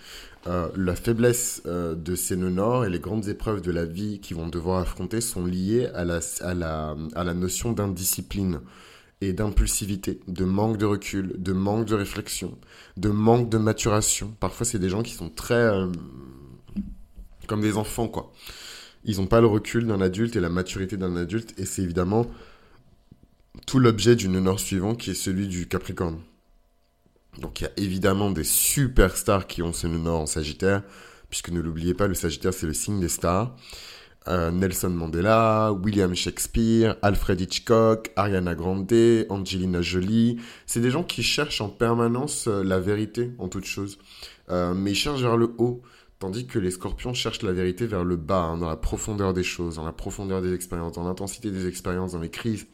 Euh, 0.48 0.68
la 0.74 0.96
faiblesse 0.96 1.62
euh, 1.66 1.94
de 1.94 2.16
ces 2.16 2.36
nœuds 2.36 2.50
nord 2.50 2.84
et 2.84 2.90
les 2.90 2.98
grandes 2.98 3.28
épreuves 3.28 3.60
de 3.62 3.70
la 3.70 3.84
vie 3.84 4.18
qu'ils 4.18 4.36
vont 4.36 4.48
devoir 4.48 4.80
affronter 4.80 5.20
sont 5.20 5.46
liées 5.46 5.86
à 5.94 6.04
la, 6.04 6.18
à 6.40 6.54
la 7.24 7.34
notion 7.34 7.70
d'indiscipline 7.70 8.60
et 9.20 9.32
d'impulsivité, 9.32 10.18
de 10.26 10.44
manque 10.44 10.78
de 10.78 10.84
recul, 10.84 11.36
de 11.38 11.52
manque 11.52 11.86
de 11.86 11.94
réflexion, 11.94 12.58
de 12.96 13.10
manque 13.10 13.48
de 13.48 13.58
maturation. 13.58 14.34
Parfois, 14.40 14.66
c'est 14.66 14.80
des 14.80 14.88
gens 14.88 15.04
qui 15.04 15.12
sont 15.12 15.30
très... 15.30 15.70
comme 17.46 17.60
des 17.60 17.76
enfants, 17.76 18.08
quoi 18.08 18.32
ils 19.06 19.18
n'ont 19.18 19.26
pas 19.26 19.40
le 19.40 19.46
recul 19.46 19.86
d'un 19.86 20.00
adulte 20.00 20.36
et 20.36 20.40
la 20.40 20.50
maturité 20.50 20.96
d'un 20.96 21.16
adulte. 21.16 21.58
Et 21.58 21.64
c'est 21.64 21.82
évidemment 21.82 22.26
tout 23.66 23.78
l'objet 23.78 24.16
du 24.16 24.28
nord 24.28 24.60
suivant 24.60 24.94
qui 24.94 25.10
est 25.10 25.14
celui 25.14 25.48
du 25.48 25.66
Capricorne. 25.66 26.20
Donc 27.38 27.60
il 27.60 27.64
y 27.64 27.66
a 27.66 27.72
évidemment 27.76 28.30
des 28.30 28.44
superstars 28.44 29.46
qui 29.46 29.62
ont 29.62 29.72
ce 29.72 29.86
nord 29.86 30.20
en 30.20 30.26
Sagittaire, 30.26 30.82
puisque 31.30 31.50
ne 31.50 31.60
l'oubliez 31.60 31.94
pas, 31.94 32.06
le 32.06 32.14
Sagittaire 32.14 32.52
c'est 32.52 32.66
le 32.66 32.74
signe 32.74 33.00
des 33.00 33.08
stars. 33.08 33.56
Euh, 34.28 34.50
Nelson 34.50 34.90
Mandela, 34.90 35.72
William 35.72 36.12
Shakespeare, 36.14 36.96
Alfred 37.02 37.40
Hitchcock, 37.40 38.10
Ariana 38.16 38.56
Grande, 38.56 38.92
Angelina 39.28 39.82
Jolie. 39.82 40.38
C'est 40.66 40.80
des 40.80 40.90
gens 40.90 41.04
qui 41.04 41.22
cherchent 41.22 41.60
en 41.60 41.68
permanence 41.68 42.48
euh, 42.48 42.64
la 42.64 42.80
vérité 42.80 43.30
en 43.38 43.46
toute 43.46 43.66
chose. 43.66 43.98
Euh, 44.50 44.74
mais 44.74 44.92
ils 44.92 44.96
cherchent 44.96 45.20
vers 45.20 45.36
le 45.36 45.54
haut. 45.58 45.80
Tandis 46.18 46.46
que 46.46 46.58
les 46.58 46.70
scorpions 46.70 47.12
cherchent 47.12 47.42
la 47.42 47.52
vérité 47.52 47.86
vers 47.86 48.04
le 48.04 48.16
bas, 48.16 48.42
hein, 48.42 48.56
dans 48.56 48.68
la 48.68 48.76
profondeur 48.76 49.34
des 49.34 49.42
choses, 49.42 49.76
dans 49.76 49.84
la 49.84 49.92
profondeur 49.92 50.40
des 50.40 50.54
expériences, 50.54 50.94
dans 50.94 51.04
l'intensité 51.04 51.50
des 51.50 51.66
expériences, 51.66 52.12
dans 52.12 52.20
les 52.20 52.30
crises. 52.30 52.66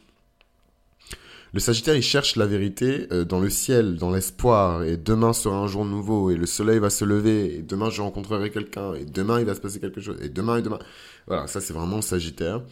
Le 1.53 1.59
Sagittaire, 1.59 1.95
il 1.95 2.01
cherche 2.01 2.35
la 2.35 2.47
vérité 2.47 3.05
euh, 3.11 3.25
dans 3.25 3.39
le 3.39 3.49
ciel, 3.49 3.97
dans 3.97 4.11
l'espoir, 4.11 4.83
et 4.83 4.97
demain 4.97 5.33
sera 5.33 5.57
un 5.57 5.67
jour 5.67 5.85
nouveau, 5.85 6.31
et 6.31 6.35
le 6.35 6.45
soleil 6.45 6.79
va 6.79 6.89
se 6.89 7.05
lever, 7.05 7.57
et 7.57 7.61
demain 7.61 7.89
je 7.89 8.01
rencontrerai 8.01 8.49
quelqu'un, 8.49 8.95
et 8.95 9.05
demain 9.05 9.39
il 9.39 9.45
va 9.45 9.53
se 9.53 9.59
passer 9.59 9.79
quelque 9.79 10.01
chose, 10.01 10.17
et 10.21 10.29
demain 10.29 10.57
et 10.57 10.61
demain. 10.61 10.79
Voilà, 11.27 11.45
ça 11.45 11.61
c'est 11.61 11.73
vraiment 11.73 11.97
le 11.97 12.01
Sagittaire. 12.01 12.63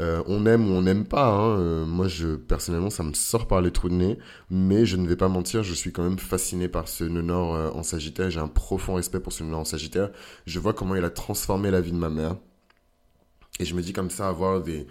Euh, 0.00 0.22
on 0.26 0.44
aime 0.46 0.70
ou 0.70 0.74
on 0.74 0.82
n'aime 0.82 1.04
pas. 1.04 1.28
Hein. 1.28 1.58
Euh, 1.58 1.86
moi, 1.86 2.08
je 2.08 2.34
personnellement, 2.34 2.90
ça 2.90 3.02
me 3.02 3.12
sort 3.14 3.46
par 3.46 3.60
les 3.60 3.70
trous 3.70 3.88
de 3.88 3.94
nez. 3.94 4.18
Mais 4.50 4.86
je 4.86 4.96
ne 4.96 5.06
vais 5.06 5.16
pas 5.16 5.28
mentir, 5.28 5.62
je 5.62 5.74
suis 5.74 5.92
quand 5.92 6.02
même 6.02 6.18
fasciné 6.18 6.68
par 6.68 6.88
ce 6.88 7.04
nœud 7.04 7.24
euh, 7.30 7.70
en 7.72 7.82
Sagittaire. 7.82 8.30
J'ai 8.30 8.40
un 8.40 8.48
profond 8.48 8.94
respect 8.94 9.20
pour 9.20 9.32
ce 9.32 9.44
nœud 9.44 9.54
en 9.54 9.64
Sagittaire. 9.64 10.10
Je 10.46 10.58
vois 10.58 10.74
comment 10.74 10.96
il 10.96 11.04
a 11.04 11.10
transformé 11.10 11.70
la 11.70 11.80
vie 11.80 11.92
de 11.92 11.96
ma 11.96 12.10
mère. 12.10 12.36
Et 13.60 13.64
je 13.64 13.74
me 13.74 13.82
dis 13.82 13.92
comme 13.92 14.10
ça, 14.10 14.28
avoir 14.28 14.62
des, 14.62 14.86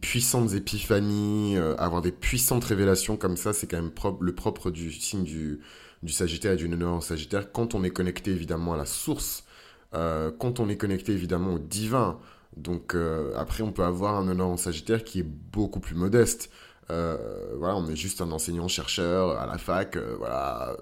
puissantes 0.00 0.52
épiphanies, 0.54 1.56
avoir 1.78 2.00
des 2.00 2.12
puissantes 2.12 2.64
révélations 2.64 3.16
comme 3.16 3.36
ça, 3.36 3.52
c'est 3.52 3.66
quand 3.66 3.76
même 3.76 3.90
le 4.20 4.34
propre 4.34 4.70
du 4.70 4.92
signe 4.92 5.24
du, 5.24 5.60
Sagittaire 6.06 6.52
et 6.52 6.56
du 6.56 6.68
nœud 6.68 6.86
en 6.86 7.00
Sagittaire. 7.00 7.50
Quand 7.50 7.74
on 7.74 7.82
est 7.82 7.90
connecté 7.90 8.30
évidemment 8.30 8.74
à 8.74 8.76
la 8.76 8.86
source, 8.86 9.44
quand 9.92 10.60
on 10.60 10.68
est 10.68 10.76
connecté 10.76 11.10
évidemment 11.10 11.54
au 11.54 11.58
divin, 11.58 12.20
donc 12.56 12.94
euh, 12.94 13.32
après, 13.36 13.62
on 13.62 13.72
peut 13.72 13.84
avoir 13.84 14.16
un 14.16 14.28
honneur 14.28 14.48
en 14.48 14.56
Sagittaire 14.56 15.04
qui 15.04 15.20
est 15.20 15.26
beaucoup 15.26 15.80
plus 15.80 15.94
modeste. 15.94 16.50
voilà, 16.88 17.76
on 17.76 17.88
est 17.88 17.96
juste 17.96 18.20
un 18.20 18.30
enseignant-chercheur 18.32 19.38
à 19.38 19.46
la 19.46 19.56
fac, 19.56 19.96
voilà, 20.18 20.76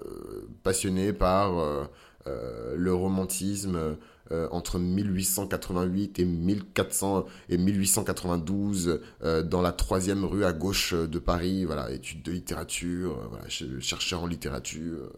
passionné 0.63 1.13
par 1.13 1.53
le 2.25 2.93
romantisme 2.93 3.95
entre 4.51 4.77
1888 4.77 6.19
et 6.19 6.25
1400 6.25 7.25
et 7.47 7.57
1892 7.57 8.99
dans 9.45 9.61
la 9.61 9.71
troisième 9.71 10.25
rue 10.25 10.43
à 10.43 10.51
gauche 10.51 10.93
de 10.93 11.19
Paris, 11.19 11.63
voilà, 11.63 11.89
études 11.91 12.23
de 12.23 12.33
littérature, 12.33 13.17
voilà, 13.29 13.47
chercheur 13.47 14.23
en 14.23 14.27
littérature, 14.27 15.13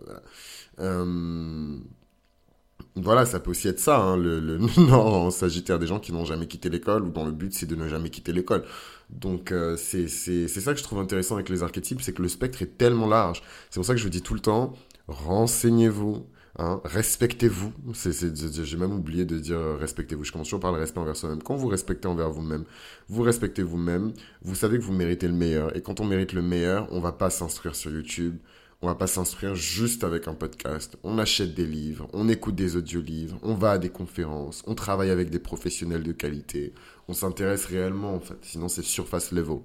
voilà, 3.03 3.25
ça 3.25 3.39
peut 3.39 3.51
aussi 3.51 3.67
être 3.67 3.79
ça, 3.79 3.97
hein, 3.97 4.17
le, 4.17 4.57
non, 4.77 5.29
Sagittaire, 5.31 5.79
des 5.79 5.87
gens 5.87 5.99
qui 5.99 6.11
n'ont 6.11 6.25
jamais 6.25 6.47
quitté 6.47 6.69
l'école 6.69 7.03
ou 7.03 7.09
dont 7.09 7.25
le 7.25 7.31
but 7.31 7.53
c'est 7.53 7.65
de 7.65 7.75
ne 7.75 7.87
jamais 7.87 8.09
quitter 8.09 8.33
l'école. 8.33 8.63
Donc 9.09 9.51
euh, 9.51 9.77
c'est 9.77 10.07
ça 10.07 10.73
que 10.73 10.79
je 10.79 10.83
trouve 10.83 10.99
intéressant 10.99 11.35
avec 11.35 11.49
les 11.49 11.63
archétypes, 11.63 12.01
c'est 12.01 12.13
que 12.13 12.21
le 12.21 12.29
spectre 12.29 12.61
est 12.61 12.77
tellement 12.77 13.07
large. 13.07 13.43
C'est 13.69 13.79
pour 13.79 13.85
ça 13.85 13.93
que 13.93 13.99
je 13.99 14.03
vous 14.03 14.09
dis 14.09 14.21
tout 14.21 14.33
le 14.33 14.39
temps, 14.39 14.73
renseignez-vous, 15.07 16.25
hein, 16.57 16.81
respectez-vous. 16.85 17.73
J'ai 17.93 18.77
même 18.77 18.93
oublié 18.93 19.25
de 19.25 19.37
dire 19.37 19.59
respectez-vous. 19.79 20.23
Je 20.23 20.31
commence 20.31 20.47
toujours 20.47 20.61
par 20.61 20.71
le 20.71 20.79
respect 20.79 20.99
envers 20.99 21.15
soi-même. 21.15 21.43
Quand 21.43 21.55
vous 21.55 21.67
respectez 21.67 22.07
envers 22.07 22.29
vous-même, 22.29 22.63
vous 23.09 23.21
respectez 23.21 23.63
vous-même, 23.63 24.13
vous 24.41 24.55
savez 24.55 24.77
que 24.79 24.83
vous 24.83 24.93
méritez 24.93 25.27
le 25.27 25.33
meilleur. 25.33 25.75
Et 25.75 25.81
quand 25.81 25.99
on 25.99 26.05
mérite 26.05 26.33
le 26.33 26.41
meilleur, 26.41 26.87
on 26.91 26.99
va 26.99 27.11
pas 27.11 27.29
s'instruire 27.29 27.75
sur 27.75 27.91
YouTube, 27.91 28.37
on 28.83 28.87
va 28.87 28.95
pas 28.95 29.07
s'instruire 29.07 29.55
juste 29.55 30.03
avec 30.03 30.27
un 30.27 30.33
podcast. 30.33 30.97
On 31.03 31.17
achète 31.17 31.53
des 31.53 31.65
livres, 31.65 32.07
on 32.11 32.27
écoute 32.27 32.55
des 32.55 32.75
audiolivres, 32.75 33.37
on 33.41 33.53
va 33.53 33.71
à 33.71 33.77
des 33.77 33.89
conférences, 33.89 34.61
on 34.67 34.75
travaille 34.75 35.09
avec 35.09 35.29
des 35.29 35.39
professionnels 35.39 36.03
de 36.03 36.11
qualité. 36.11 36.73
On 37.07 37.13
s'intéresse 37.13 37.63
réellement 37.65 38.13
en 38.13 38.19
fait. 38.19 38.35
Sinon 38.41 38.67
c'est 38.67 38.83
surface 38.83 39.31
level. 39.31 39.59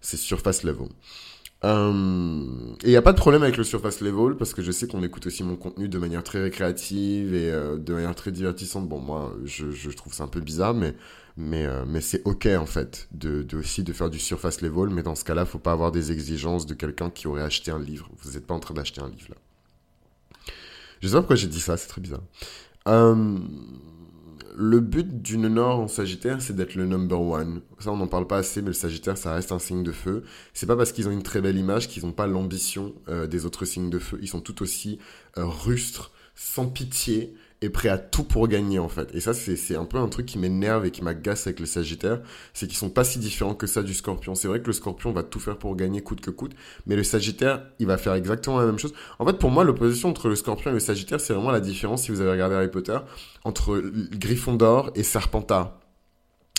C'est 0.00 0.16
surface 0.16 0.62
level. 0.62 0.88
Euh, 1.64 2.44
et 2.82 2.86
il 2.86 2.90
n'y 2.90 2.96
a 2.96 3.02
pas 3.02 3.12
de 3.12 3.18
problème 3.18 3.42
avec 3.42 3.58
le 3.58 3.64
surface 3.64 4.00
level 4.00 4.36
parce 4.38 4.54
que 4.54 4.62
je 4.62 4.72
sais 4.72 4.86
qu'on 4.86 5.02
écoute 5.02 5.26
aussi 5.26 5.44
mon 5.44 5.56
contenu 5.56 5.88
de 5.88 5.98
manière 5.98 6.24
très 6.24 6.40
récréative 6.40 7.34
et 7.34 7.50
euh, 7.50 7.76
de 7.76 7.92
manière 7.92 8.14
très 8.14 8.32
divertissante. 8.32 8.88
Bon, 8.88 9.00
moi, 9.00 9.34
je, 9.44 9.70
je 9.70 9.90
trouve 9.90 10.14
ça 10.14 10.24
un 10.24 10.28
peu 10.28 10.40
bizarre, 10.40 10.72
mais 10.72 10.94
mais, 11.36 11.66
euh, 11.66 11.84
mais 11.86 12.00
c'est 12.00 12.22
ok 12.24 12.46
en 12.46 12.66
fait 12.66 13.08
de, 13.12 13.42
de, 13.42 13.58
aussi 13.58 13.82
de 13.82 13.92
faire 13.92 14.10
du 14.10 14.18
surface 14.18 14.62
level. 14.62 14.88
Mais 14.90 15.02
dans 15.02 15.14
ce 15.14 15.24
cas-là, 15.24 15.44
faut 15.44 15.58
pas 15.58 15.72
avoir 15.72 15.92
des 15.92 16.12
exigences 16.12 16.66
de 16.66 16.74
quelqu'un 16.74 17.10
qui 17.10 17.28
aurait 17.28 17.42
acheté 17.42 17.70
un 17.70 17.78
livre. 17.78 18.10
Vous 18.22 18.32
n'êtes 18.32 18.46
pas 18.46 18.54
en 18.54 18.60
train 18.60 18.74
d'acheter 18.74 19.00
un 19.00 19.08
livre 19.08 19.28
là. 19.30 19.36
Je 21.00 21.08
sais 21.08 21.12
pas 21.12 21.20
pourquoi 21.20 21.36
j'ai 21.36 21.48
dit 21.48 21.60
ça, 21.60 21.76
c'est 21.76 21.88
très 21.88 22.00
bizarre. 22.00 22.22
Euh, 22.88 23.38
le 24.56 24.80
but 24.80 25.20
d'une 25.20 25.48
Nord 25.48 25.80
en 25.80 25.88
Sagittaire, 25.88 26.40
c'est 26.40 26.56
d'être 26.56 26.74
le 26.74 26.86
number 26.86 27.20
one. 27.20 27.60
Ça, 27.78 27.92
on 27.92 27.98
n'en 27.98 28.06
parle 28.06 28.26
pas 28.26 28.38
assez, 28.38 28.62
mais 28.62 28.68
le 28.68 28.72
Sagittaire, 28.72 29.18
ça 29.18 29.34
reste 29.34 29.52
un 29.52 29.58
signe 29.58 29.82
de 29.82 29.92
feu. 29.92 30.24
C'est 30.54 30.64
pas 30.64 30.76
parce 30.76 30.92
qu'ils 30.92 31.06
ont 31.06 31.10
une 31.10 31.22
très 31.22 31.42
belle 31.42 31.58
image 31.58 31.88
qu'ils 31.88 32.06
n'ont 32.06 32.12
pas 32.12 32.26
l'ambition 32.26 32.94
euh, 33.08 33.26
des 33.26 33.44
autres 33.44 33.66
signes 33.66 33.90
de 33.90 33.98
feu. 33.98 34.18
Ils 34.22 34.28
sont 34.28 34.40
tout 34.40 34.62
aussi 34.62 34.98
rustres, 35.36 36.12
sans 36.34 36.66
pitié, 36.66 37.34
est 37.62 37.70
prêt 37.70 37.88
à 37.88 37.98
tout 37.98 38.24
pour 38.24 38.48
gagner 38.48 38.78
en 38.78 38.88
fait. 38.88 39.14
Et 39.14 39.20
ça 39.20 39.32
c'est 39.34 39.76
un 39.76 39.84
peu 39.84 39.98
un 39.98 40.08
truc 40.08 40.26
qui 40.26 40.38
m'énerve 40.38 40.84
et 40.84 40.90
qui 40.90 41.02
m'agace 41.02 41.46
avec 41.46 41.60
le 41.60 41.66
Sagittaire, 41.66 42.20
c'est 42.52 42.66
qu'ils 42.66 42.76
sont 42.76 42.90
pas 42.90 43.04
si 43.04 43.18
différents 43.18 43.54
que 43.54 43.66
ça 43.66 43.82
du 43.82 43.94
Scorpion. 43.94 44.34
C'est 44.34 44.48
vrai 44.48 44.60
que 44.60 44.66
le 44.66 44.72
Scorpion 44.72 45.12
va 45.12 45.22
tout 45.22 45.40
faire 45.40 45.56
pour 45.56 45.74
gagner 45.76 46.02
coûte 46.02 46.20
que 46.20 46.30
coûte, 46.30 46.52
mais 46.86 46.96
le 46.96 47.04
Sagittaire, 47.04 47.62
il 47.78 47.86
va 47.86 47.96
faire 47.96 48.14
exactement 48.14 48.58
la 48.58 48.66
même 48.66 48.78
chose. 48.78 48.92
En 49.18 49.26
fait, 49.26 49.34
pour 49.34 49.50
moi, 49.50 49.64
l'opposition 49.64 50.10
entre 50.10 50.28
le 50.28 50.36
Scorpion 50.36 50.70
et 50.70 50.74
le 50.74 50.80
Sagittaire, 50.80 51.20
c'est 51.20 51.32
vraiment 51.32 51.50
la 51.50 51.60
différence 51.60 52.02
si 52.02 52.10
vous 52.10 52.20
avez 52.20 52.30
regardé 52.30 52.54
Harry 52.54 52.70
Potter 52.70 52.98
entre 53.44 53.82
Gryffondor 54.12 54.90
et 54.94 55.02
Serpentard. 55.02 55.80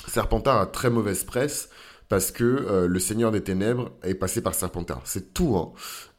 Serpentard 0.07 0.61
a 0.61 0.65
très 0.65 0.89
mauvaise 0.89 1.23
presse 1.23 1.69
parce 2.09 2.31
que 2.31 2.43
euh, 2.43 2.87
le 2.87 2.99
Seigneur 2.99 3.31
des 3.31 3.41
Ténèbres 3.41 3.91
est 4.03 4.15
passé 4.15 4.41
par 4.41 4.55
Serpentard. 4.55 5.01
C'est 5.03 5.33
tout, 5.33 5.57
hein. 5.57 5.73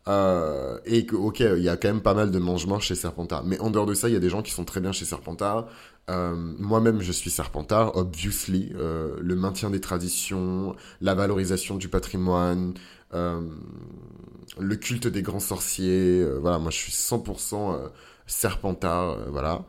Euh, 0.08 0.78
et 0.86 1.04
que, 1.04 1.14
ok, 1.16 1.40
il 1.40 1.62
y 1.62 1.68
a 1.68 1.76
quand 1.76 1.88
même 1.88 2.00
pas 2.00 2.14
mal 2.14 2.30
de 2.30 2.38
mange 2.38 2.66
chez 2.80 2.94
Serpentard. 2.94 3.44
Mais 3.44 3.60
en 3.60 3.70
dehors 3.70 3.86
de 3.86 3.94
ça, 3.94 4.08
il 4.08 4.14
y 4.14 4.16
a 4.16 4.20
des 4.20 4.30
gens 4.30 4.42
qui 4.42 4.52
sont 4.52 4.64
très 4.64 4.80
bien 4.80 4.92
chez 4.92 5.04
Serpentard. 5.04 5.66
Euh, 6.08 6.34
moi-même, 6.34 7.02
je 7.02 7.12
suis 7.12 7.30
Serpentard, 7.30 7.96
obviously. 7.96 8.72
Euh, 8.76 9.16
le 9.20 9.36
maintien 9.36 9.68
des 9.70 9.80
traditions, 9.80 10.74
la 11.02 11.14
valorisation 11.14 11.76
du 11.76 11.88
patrimoine, 11.88 12.74
le 13.12 14.76
culte 14.76 15.06
des 15.06 15.22
grands 15.22 15.40
sorciers. 15.40 16.24
voilà, 16.40 16.58
moi, 16.58 16.70
je 16.70 16.78
suis 16.78 16.92
100% 16.92 17.78
Serpentard. 18.26 19.18
voilà. 19.30 19.64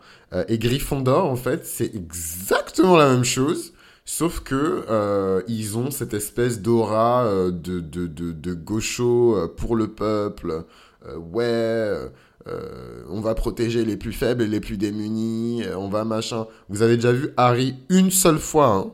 et 0.48 0.58
Gryffondor, 0.58 1.26
en 1.26 1.36
fait, 1.36 1.66
c'est 1.66 1.94
exactement 1.94 2.96
la 2.96 3.10
même 3.10 3.26
chose. 3.26 3.74
Sauf 4.12 4.40
que 4.40 4.86
euh, 4.90 5.44
ils 5.48 5.78
ont 5.78 5.92
cette 5.92 6.16
espèce 6.16 6.64
d'aura 6.64 7.26
euh, 7.26 7.52
de, 7.52 7.80
de, 7.80 8.08
de, 8.08 8.54
gaucho 8.56 9.38
euh, 9.38 9.48
pour 9.48 9.76
le 9.76 9.90
peuple. 9.90 10.66
ouais, 11.32 11.94
on 13.08 13.22
va 13.22 13.36
protéger 13.36 13.86
les 13.86 13.98
plus 13.98 14.12
faibles 14.12 14.42
et 14.42 14.48
les 14.48 14.60
plus 14.60 14.78
démunis. 14.78 15.62
on 15.78 15.90
va 15.90 16.06
machin. 16.06 16.48
Vous 16.70 16.82
avez 16.82 16.96
déjà 16.96 17.12
vu 17.12 17.30
Harry 17.38 17.76
une 17.90 18.10
seule 18.10 18.40
fois 18.40 18.74
hein, 18.74 18.92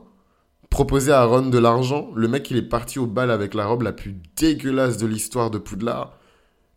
proposer 0.68 1.12
à 1.12 1.24
Ron 1.24 1.48
de 1.48 1.58
l'argent? 1.58 2.10
Le 2.14 2.28
mec, 2.28 2.50
il 2.50 2.58
est 2.58 2.68
parti 2.68 2.98
au 2.98 3.06
bal 3.06 3.30
avec 3.30 3.54
la 3.54 3.64
robe 3.64 3.82
la 3.82 3.92
plus 3.92 4.16
dégueulasse 4.36 4.98
de 4.98 5.06
l'histoire 5.06 5.50
de 5.50 5.56
Poudlard. 5.56 6.18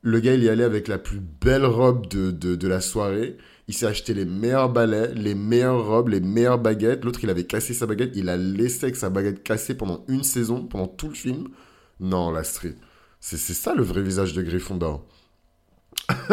Le 0.02 0.22
gars, 0.22 0.34
il 0.36 0.44
y 0.46 0.48
allait 0.48 0.64
avec 0.64 0.88
la 0.88 0.98
plus 0.98 1.20
belle 1.20 1.66
robe 1.66 2.08
de, 2.08 2.32
de, 2.32 2.56
de 2.56 2.68
la 2.70 2.80
soirée. 2.80 3.36
Il 3.70 3.76
s'est 3.76 3.86
acheté 3.86 4.16
les 4.16 4.26
meilleurs 4.26 4.70
balais, 4.70 5.14
les 5.14 5.36
meilleures 5.36 5.86
robes, 5.86 6.08
les 6.08 6.22
meilleures 6.22 6.58
baguettes. 6.58 7.06
L'autre, 7.06 7.20
il 7.22 7.30
avait 7.30 7.44
cassé 7.44 7.76
sa 7.76 7.86
baguette. 7.86 8.14
Il 8.16 8.28
a 8.28 8.36
laissé 8.36 8.86
avec 8.86 8.96
sa 8.96 9.12
baguette 9.12 9.44
cassée 9.44 9.76
pendant 9.76 10.04
une 10.08 10.24
saison, 10.24 10.66
pendant 10.66 10.88
tout 10.88 11.08
le 11.08 11.14
film. 11.14 11.50
Non, 12.00 12.32
la 12.32 12.44
street. 12.44 12.74
C'est 13.20 13.38
ça 13.38 13.76
le 13.76 13.84
vrai 13.84 14.02
visage 14.02 14.34
de 14.34 14.42
Gryffondor. 14.42 15.06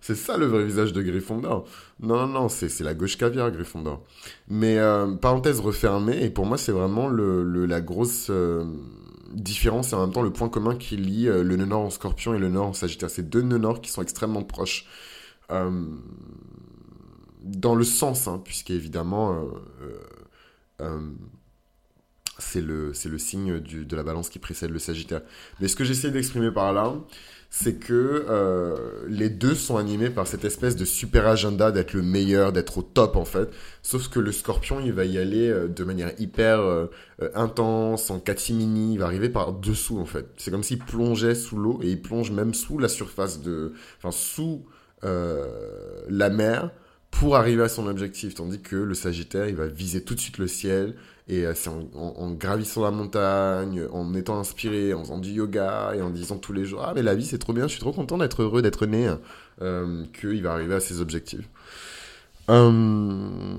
c'est 0.00 0.16
ça 0.16 0.36
le 0.36 0.46
vrai 0.46 0.64
visage 0.64 0.92
de 0.92 1.02
Gryffondor. 1.02 1.68
Non, 2.00 2.16
non, 2.16 2.26
non, 2.26 2.48
c'est 2.48 2.80
la 2.80 2.94
gauche 2.94 3.16
caviar, 3.16 3.52
Gryffondor. 3.52 4.02
Mais 4.48 4.76
euh, 4.78 5.14
parenthèse 5.14 5.60
refermée, 5.60 6.20
et 6.20 6.30
pour 6.30 6.46
moi, 6.46 6.58
c'est 6.58 6.72
vraiment 6.72 7.06
le, 7.06 7.64
la 7.64 7.80
grosse 7.80 8.26
euh, 8.30 8.64
différence 9.32 9.92
et 9.92 9.94
en 9.94 10.00
même 10.00 10.12
temps 10.12 10.22
le 10.22 10.32
point 10.32 10.48
commun 10.48 10.74
qui 10.74 10.96
lie 10.96 11.28
euh, 11.28 11.44
le 11.44 11.54
nœud 11.54 11.66
nord 11.66 11.82
en 11.82 11.90
scorpion 11.90 12.34
et 12.34 12.40
le 12.40 12.48
nord 12.48 12.66
en 12.66 12.72
sagittaire. 12.72 13.08
C'est 13.08 13.30
deux 13.30 13.42
nœuds 13.42 13.58
nord 13.58 13.80
qui 13.80 13.92
sont 13.92 14.02
extrêmement 14.02 14.42
proches 14.42 14.88
dans 17.46 17.74
le 17.74 17.84
sens, 17.84 18.28
hein, 18.28 18.40
puisqu'évidemment, 18.44 19.32
euh, 19.32 19.44
euh, 19.82 20.82
euh, 20.82 21.00
c'est 22.38 22.60
le, 22.60 22.92
le 23.04 23.18
signe 23.18 23.60
du, 23.60 23.86
de 23.86 23.96
la 23.96 24.02
balance 24.02 24.28
qui 24.28 24.38
précède 24.38 24.70
le 24.70 24.78
Sagittaire. 24.78 25.22
Mais 25.60 25.68
ce 25.68 25.76
que 25.76 25.84
j'essaie 25.84 26.10
d'exprimer 26.10 26.50
par 26.50 26.72
là, 26.72 26.94
c'est 27.48 27.76
que 27.76 29.06
les 29.08 29.30
deux 29.30 29.54
sont 29.54 29.78
animés 29.78 30.10
par 30.10 30.26
cette 30.26 30.44
espèce 30.44 30.76
de 30.76 30.84
super 30.84 31.26
agenda 31.26 31.72
d'être 31.72 31.94
le 31.94 32.02
meilleur, 32.02 32.52
d'être 32.52 32.76
au 32.76 32.82
top 32.82 33.16
en 33.16 33.24
fait. 33.24 33.48
Sauf 33.82 34.08
que 34.08 34.20
le 34.20 34.32
scorpion, 34.32 34.80
il 34.80 34.92
va 34.92 35.06
y 35.06 35.16
aller 35.16 35.50
de 35.66 35.84
manière 35.84 36.12
hyper 36.20 36.88
intense, 37.32 38.10
en 38.10 38.20
catimini, 38.20 38.94
il 38.94 38.98
va 38.98 39.06
arriver 39.06 39.30
par 39.30 39.54
dessous 39.54 39.98
en 39.98 40.04
fait. 40.04 40.26
C'est 40.36 40.50
comme 40.50 40.64
s'il 40.64 40.80
plongeait 40.80 41.36
sous 41.36 41.56
l'eau 41.56 41.80
et 41.82 41.92
il 41.92 42.02
plonge 42.02 42.32
même 42.32 42.52
sous 42.52 42.78
la 42.78 42.88
surface 42.88 43.40
de... 43.40 43.72
Enfin, 43.96 44.10
sous 44.10 44.66
la 45.02 46.28
mer 46.28 46.70
pour 47.10 47.36
arriver 47.36 47.62
à 47.62 47.68
son 47.68 47.86
objectif. 47.86 48.34
Tandis 48.34 48.60
que 48.60 48.76
le 48.76 48.94
Sagittaire, 48.94 49.48
il 49.48 49.56
va 49.56 49.66
viser 49.66 50.02
tout 50.02 50.14
de 50.14 50.20
suite 50.20 50.38
le 50.38 50.46
ciel. 50.46 50.94
Et 51.28 51.44
euh, 51.44 51.54
c'est 51.54 51.70
en, 51.70 52.30
gravissant 52.32 52.84
la 52.84 52.92
montagne, 52.92 53.82
en 53.92 54.14
étant 54.14 54.38
inspiré, 54.38 54.94
en 54.94 55.02
faisant 55.02 55.18
du 55.18 55.30
yoga 55.30 55.92
et 55.96 56.02
en 56.02 56.10
disant 56.10 56.38
tous 56.38 56.52
les 56.52 56.64
jours 56.64 56.84
Ah, 56.86 56.92
mais 56.94 57.02
la 57.02 57.16
vie 57.16 57.24
c'est 57.24 57.38
trop 57.38 57.52
bien, 57.52 57.66
je 57.66 57.72
suis 57.72 57.80
trop 57.80 57.92
content 57.92 58.18
d'être 58.18 58.42
heureux, 58.42 58.62
d'être 58.62 58.86
né, 58.86 59.10
euh, 59.60 60.04
qu'il 60.20 60.42
va 60.42 60.52
arriver 60.52 60.76
à 60.76 60.80
ses 60.80 61.00
objectifs. 61.00 61.48
Hum, 62.48 63.58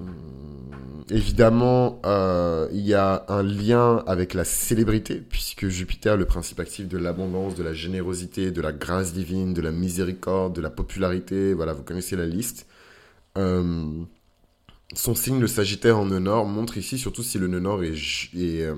évidemment, 1.09 1.99
euh, 2.05 2.69
il 2.71 2.87
y 2.87 2.93
a 2.93 3.25
un 3.27 3.43
lien 3.43 4.01
avec 4.07 4.33
la 4.33 4.45
célébrité, 4.45 5.21
puisque 5.29 5.67
Jupiter, 5.67 6.15
le 6.15 6.23
principe 6.23 6.61
actif 6.61 6.87
de 6.87 6.97
l'abondance, 6.97 7.55
de 7.55 7.63
la 7.63 7.73
générosité, 7.73 8.51
de 8.51 8.61
la 8.61 8.71
grâce 8.71 9.11
divine, 9.11 9.53
de 9.53 9.61
la 9.61 9.71
miséricorde, 9.71 10.55
de 10.55 10.61
la 10.61 10.69
popularité, 10.69 11.53
voilà, 11.53 11.73
vous 11.73 11.83
connaissez 11.83 12.15
la 12.15 12.25
liste. 12.25 12.65
Euh, 13.37 14.03
son 14.93 15.15
signe, 15.15 15.39
le 15.39 15.47
Sagittaire 15.47 15.97
en 15.97 16.05
nœud 16.05 16.19
nord, 16.19 16.45
montre 16.45 16.77
ici, 16.77 16.97
surtout 16.97 17.23
si 17.23 17.37
le 17.37 17.47
nœud 17.47 17.59
nord 17.59 17.83
est, 17.83 17.93
euh, 18.35 18.75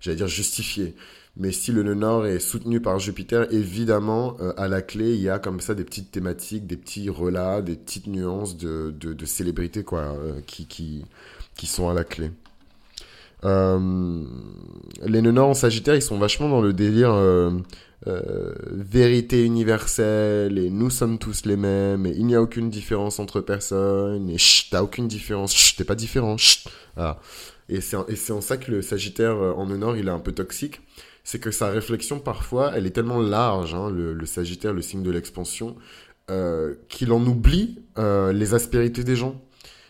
j'allais 0.00 0.16
dire, 0.16 0.26
justifié. 0.28 0.94
Mais 1.36 1.50
si 1.50 1.72
le 1.72 1.82
nœud 1.82 1.94
nord 1.94 2.26
est 2.26 2.38
soutenu 2.38 2.80
par 2.80 2.98
Jupiter, 2.98 3.52
évidemment, 3.52 4.36
euh, 4.40 4.52
à 4.56 4.68
la 4.68 4.82
clé, 4.82 5.14
il 5.14 5.20
y 5.20 5.28
a 5.28 5.38
comme 5.38 5.60
ça 5.60 5.74
des 5.74 5.84
petites 5.84 6.10
thématiques, 6.10 6.66
des 6.66 6.76
petits 6.76 7.08
relats, 7.08 7.62
des 7.62 7.76
petites 7.76 8.06
nuances 8.06 8.56
de, 8.56 8.90
de, 8.90 9.26
célébrité, 9.26 9.82
quoi, 9.84 10.16
qui, 10.46 10.66
qui, 10.66 11.04
qui 11.56 11.66
sont 11.66 11.88
à 11.88 11.94
la 11.94 12.04
clé. 12.04 12.30
les 13.42 15.22
nœuds 15.22 15.32
nord 15.32 15.48
en 15.50 15.54
Sagittaire, 15.54 15.94
ils 15.94 16.02
sont 16.02 16.18
vachement 16.18 16.48
dans 16.48 16.60
le 16.60 16.72
délire 16.72 17.14
euh, 18.06 18.52
vérité 18.70 19.44
universelle 19.44 20.58
et 20.58 20.68
nous 20.68 20.90
sommes 20.90 21.18
tous 21.18 21.46
les 21.46 21.56
mêmes 21.56 22.04
et 22.04 22.10
il 22.10 22.26
n'y 22.26 22.34
a 22.34 22.42
aucune 22.42 22.68
différence 22.68 23.18
entre 23.18 23.40
personnes 23.40 24.28
et 24.28 24.36
chut, 24.36 24.68
t'as 24.70 24.82
aucune 24.82 25.08
différence, 25.08 25.54
chut, 25.54 25.78
t'es 25.78 25.84
pas 25.84 25.94
différent, 25.94 26.36
chut. 26.36 26.68
Et 27.70 27.80
c'est 27.80 28.32
en 28.32 28.40
ça 28.42 28.58
que 28.58 28.70
le 28.70 28.82
Sagittaire 28.82 29.36
euh, 29.36 29.52
en 29.52 29.66
nord, 29.66 29.96
il 29.96 30.08
est 30.08 30.10
un 30.10 30.18
peu 30.18 30.32
toxique. 30.32 30.82
c'est 31.24 31.38
que 31.38 31.50
sa 31.50 31.70
réflexion, 31.70 32.18
parfois, 32.18 32.72
elle 32.76 32.86
est 32.86 32.90
tellement 32.90 33.22
large, 33.22 33.74
hein, 33.74 33.90
le, 33.90 34.26
Sagittaire, 34.26 34.74
le 34.74 34.82
signe 34.82 35.02
de 35.02 35.10
l'expansion, 35.10 35.76
euh, 36.30 36.74
qu'il 36.90 37.10
en 37.10 37.24
oublie 37.24 37.78
les 37.96 38.54
aspérités 38.54 39.04
des 39.04 39.16
gens. 39.16 39.40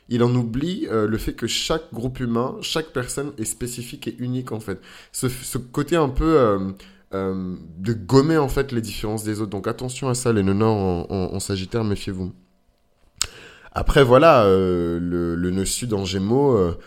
Il 0.08 0.22
en 0.22 0.32
oublie 0.36 0.86
le 0.90 1.18
fait 1.18 1.32
que 1.32 1.48
chaque 1.48 1.92
groupe 1.92 2.20
humain, 2.20 2.56
chaque 2.60 2.92
personne 2.92 3.32
est 3.38 3.44
spécifique 3.44 4.06
et 4.06 4.14
unique, 4.18 4.52
en 4.52 4.60
fait. 4.60 4.78
Ce, 5.10 5.58
côté 5.58 5.96
un 5.96 6.10
peu... 6.10 6.74
de 7.14 7.92
gommer 7.92 8.38
en 8.38 8.48
fait 8.48 8.72
les 8.72 8.80
différences 8.80 9.24
des 9.24 9.40
autres. 9.40 9.50
Donc 9.50 9.68
attention 9.68 10.08
à 10.08 10.14
ça, 10.14 10.32
les 10.32 10.42
nonors 10.42 11.10
en 11.10 11.40
Sagittaire, 11.40 11.84
méfiez-vous. 11.84 12.32
Après, 13.76 14.04
voilà, 14.04 14.44
euh, 14.44 15.00
le, 15.00 15.50
nœud 15.50 15.64
sud 15.64 15.94
en 15.94 16.04
Gémeaux, 16.04 16.56
euh, 16.56 16.78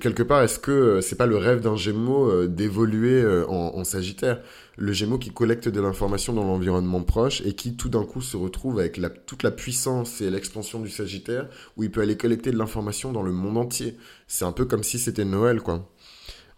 quelque 0.00 0.24
part, 0.24 0.42
est-ce 0.42 0.58
que 0.58 0.72
euh, 0.72 1.00
c'est 1.00 1.14
pas 1.14 1.26
le 1.26 1.36
rêve 1.36 1.60
d'un 1.60 1.76
Gémeaux 1.76 2.46
d'évoluer 2.48 3.24
en, 3.48 3.84
Sagittaire? 3.84 4.40
Le 4.76 4.92
Gémeaux 4.92 5.18
qui 5.18 5.30
collecte 5.30 5.68
de 5.68 5.80
l'information 5.80 6.32
dans 6.32 6.42
l'environnement 6.42 7.02
proche 7.02 7.42
et 7.42 7.52
qui 7.52 7.76
tout 7.76 7.88
d'un 7.88 8.04
coup 8.04 8.20
se 8.20 8.36
retrouve 8.36 8.80
avec 8.80 9.00
toute 9.26 9.44
la 9.44 9.52
puissance 9.52 10.20
et 10.20 10.30
l'expansion 10.30 10.80
du 10.80 10.90
Sagittaire, 10.90 11.48
où 11.76 11.84
il 11.84 11.92
peut 11.92 12.00
aller 12.00 12.16
collecter 12.16 12.50
de 12.50 12.58
l'information 12.58 13.12
dans 13.12 13.22
le 13.22 13.30
monde 13.30 13.58
entier. 13.58 13.96
C'est 14.26 14.44
un 14.44 14.52
peu 14.52 14.64
comme 14.64 14.82
si 14.82 14.98
c'était 14.98 15.24
Noël, 15.24 15.60
quoi. 15.60 15.88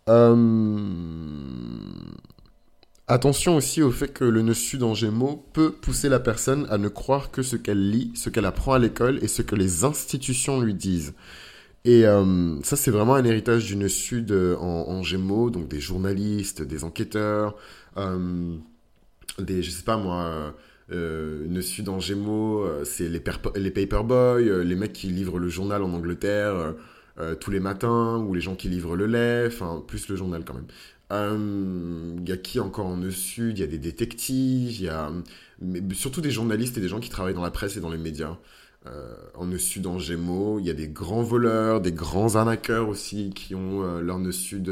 Euh... 0.09 0.37
Attention 3.07 3.57
aussi 3.57 3.83
au 3.83 3.91
fait 3.91 4.15
que 4.15 4.25
le 4.25 4.41
nœud 4.41 4.55
sud 4.55 4.83
en 4.83 4.95
gémeaux 4.95 5.45
peut 5.53 5.73
pousser 5.73 6.09
la 6.09 6.21
personne 6.21 6.67
à 6.71 6.79
ne 6.79 6.89
croire 6.89 7.31
que 7.31 7.43
ce 7.43 7.57
qu'elle 7.57 7.91
lit, 7.91 8.11
ce 8.15 8.31
qu'elle 8.31 8.47
apprend 8.47 8.73
à 8.73 8.79
l'école 8.79 9.23
et 9.23 9.29
ce 9.29 9.43
que 9.43 9.55
les 9.55 9.85
institutions 9.85 10.59
lui 10.59 10.73
disent. 10.73 11.13
Et 11.85 12.07
euh, 12.07 12.59
ça, 12.63 12.77
c'est 12.77 12.91
vraiment 12.91 13.15
un 13.15 13.25
héritage 13.25 13.67
du 13.67 13.77
nœud 13.77 13.89
sud 13.89 14.33
euh, 14.33 14.57
en, 14.57 15.03
gémeaux, 15.03 15.51
donc 15.51 15.69
des 15.69 15.81
journalistes, 15.81 16.63
des 16.63 16.83
enquêteurs, 16.83 17.57
euh, 17.99 18.57
des, 19.39 19.63
je 19.63 19.71
sais 19.71 19.83
pas 19.85 19.99
moi, 19.99 20.55
euh, 20.91 21.47
nœud 21.47 21.61
sud 21.61 21.91
en 21.91 22.01
gémeaux, 22.01 22.67
c'est 22.85 23.11
les, 23.11 23.23
les 23.57 23.71
paperboys, 23.71 24.65
les 24.65 24.75
mecs 24.77 24.95
qui 24.95 25.09
livrent 25.09 25.39
le 25.39 25.49
journal 25.49 25.83
en 25.83 25.93
Angleterre 25.93 26.75
tous 27.39 27.51
les 27.51 27.61
matins, 27.61 28.17
ou 28.19 28.35
les 28.35 28.41
gens 28.41 28.57
qui 28.57 28.69
livrent 28.69 28.97
le 28.97 29.07
lait, 29.07 29.45
enfin, 29.47 29.85
plus 29.87 30.09
le 30.09 30.17
journal 30.17 30.43
quand 30.45 30.55
même. 30.55 30.67
Euh, 31.15 32.17
il 32.19 32.29
y 32.29 32.33
a 32.33 32.37
qui 32.37 32.61
encore 32.61 32.87
en 32.87 33.11
sud 33.11 33.59
Il 33.59 33.61
y 33.61 33.65
a 33.65 33.67
des 33.67 33.79
détectives, 33.79 34.81
il 34.81 34.85
y 34.85 34.89
a 34.89 35.11
mais 35.61 35.81
surtout 35.95 36.21
des 36.21 36.33
journalistes 36.33 36.77
et 36.77 36.81
des 36.81 36.89
gens 36.89 37.01
qui 37.01 37.11
travaillent 37.11 37.35
dans 37.35 37.43
la 37.43 37.51
presse 37.51 37.77
et 37.77 37.81
dans 37.81 37.91
les 37.91 37.99
médias. 37.99 38.37
Euh, 38.87 39.15
en 39.35 39.47
nœud 39.47 39.59
sud 39.59 39.87
en 39.87 39.99
Gémeaux, 39.99 40.59
il 40.59 40.67
y 40.67 40.71
a 40.71 40.75
des 40.75 40.89
grands 40.89 41.23
voleurs, 41.23 41.81
des 41.81 41.93
grands 41.93 42.35
arnaqueurs 42.35 42.89
aussi 42.89 43.31
qui 43.31 43.55
ont 43.55 43.83
euh, 43.83 44.01
leur 44.03 44.19
nœud 44.19 44.33
sud 44.33 44.71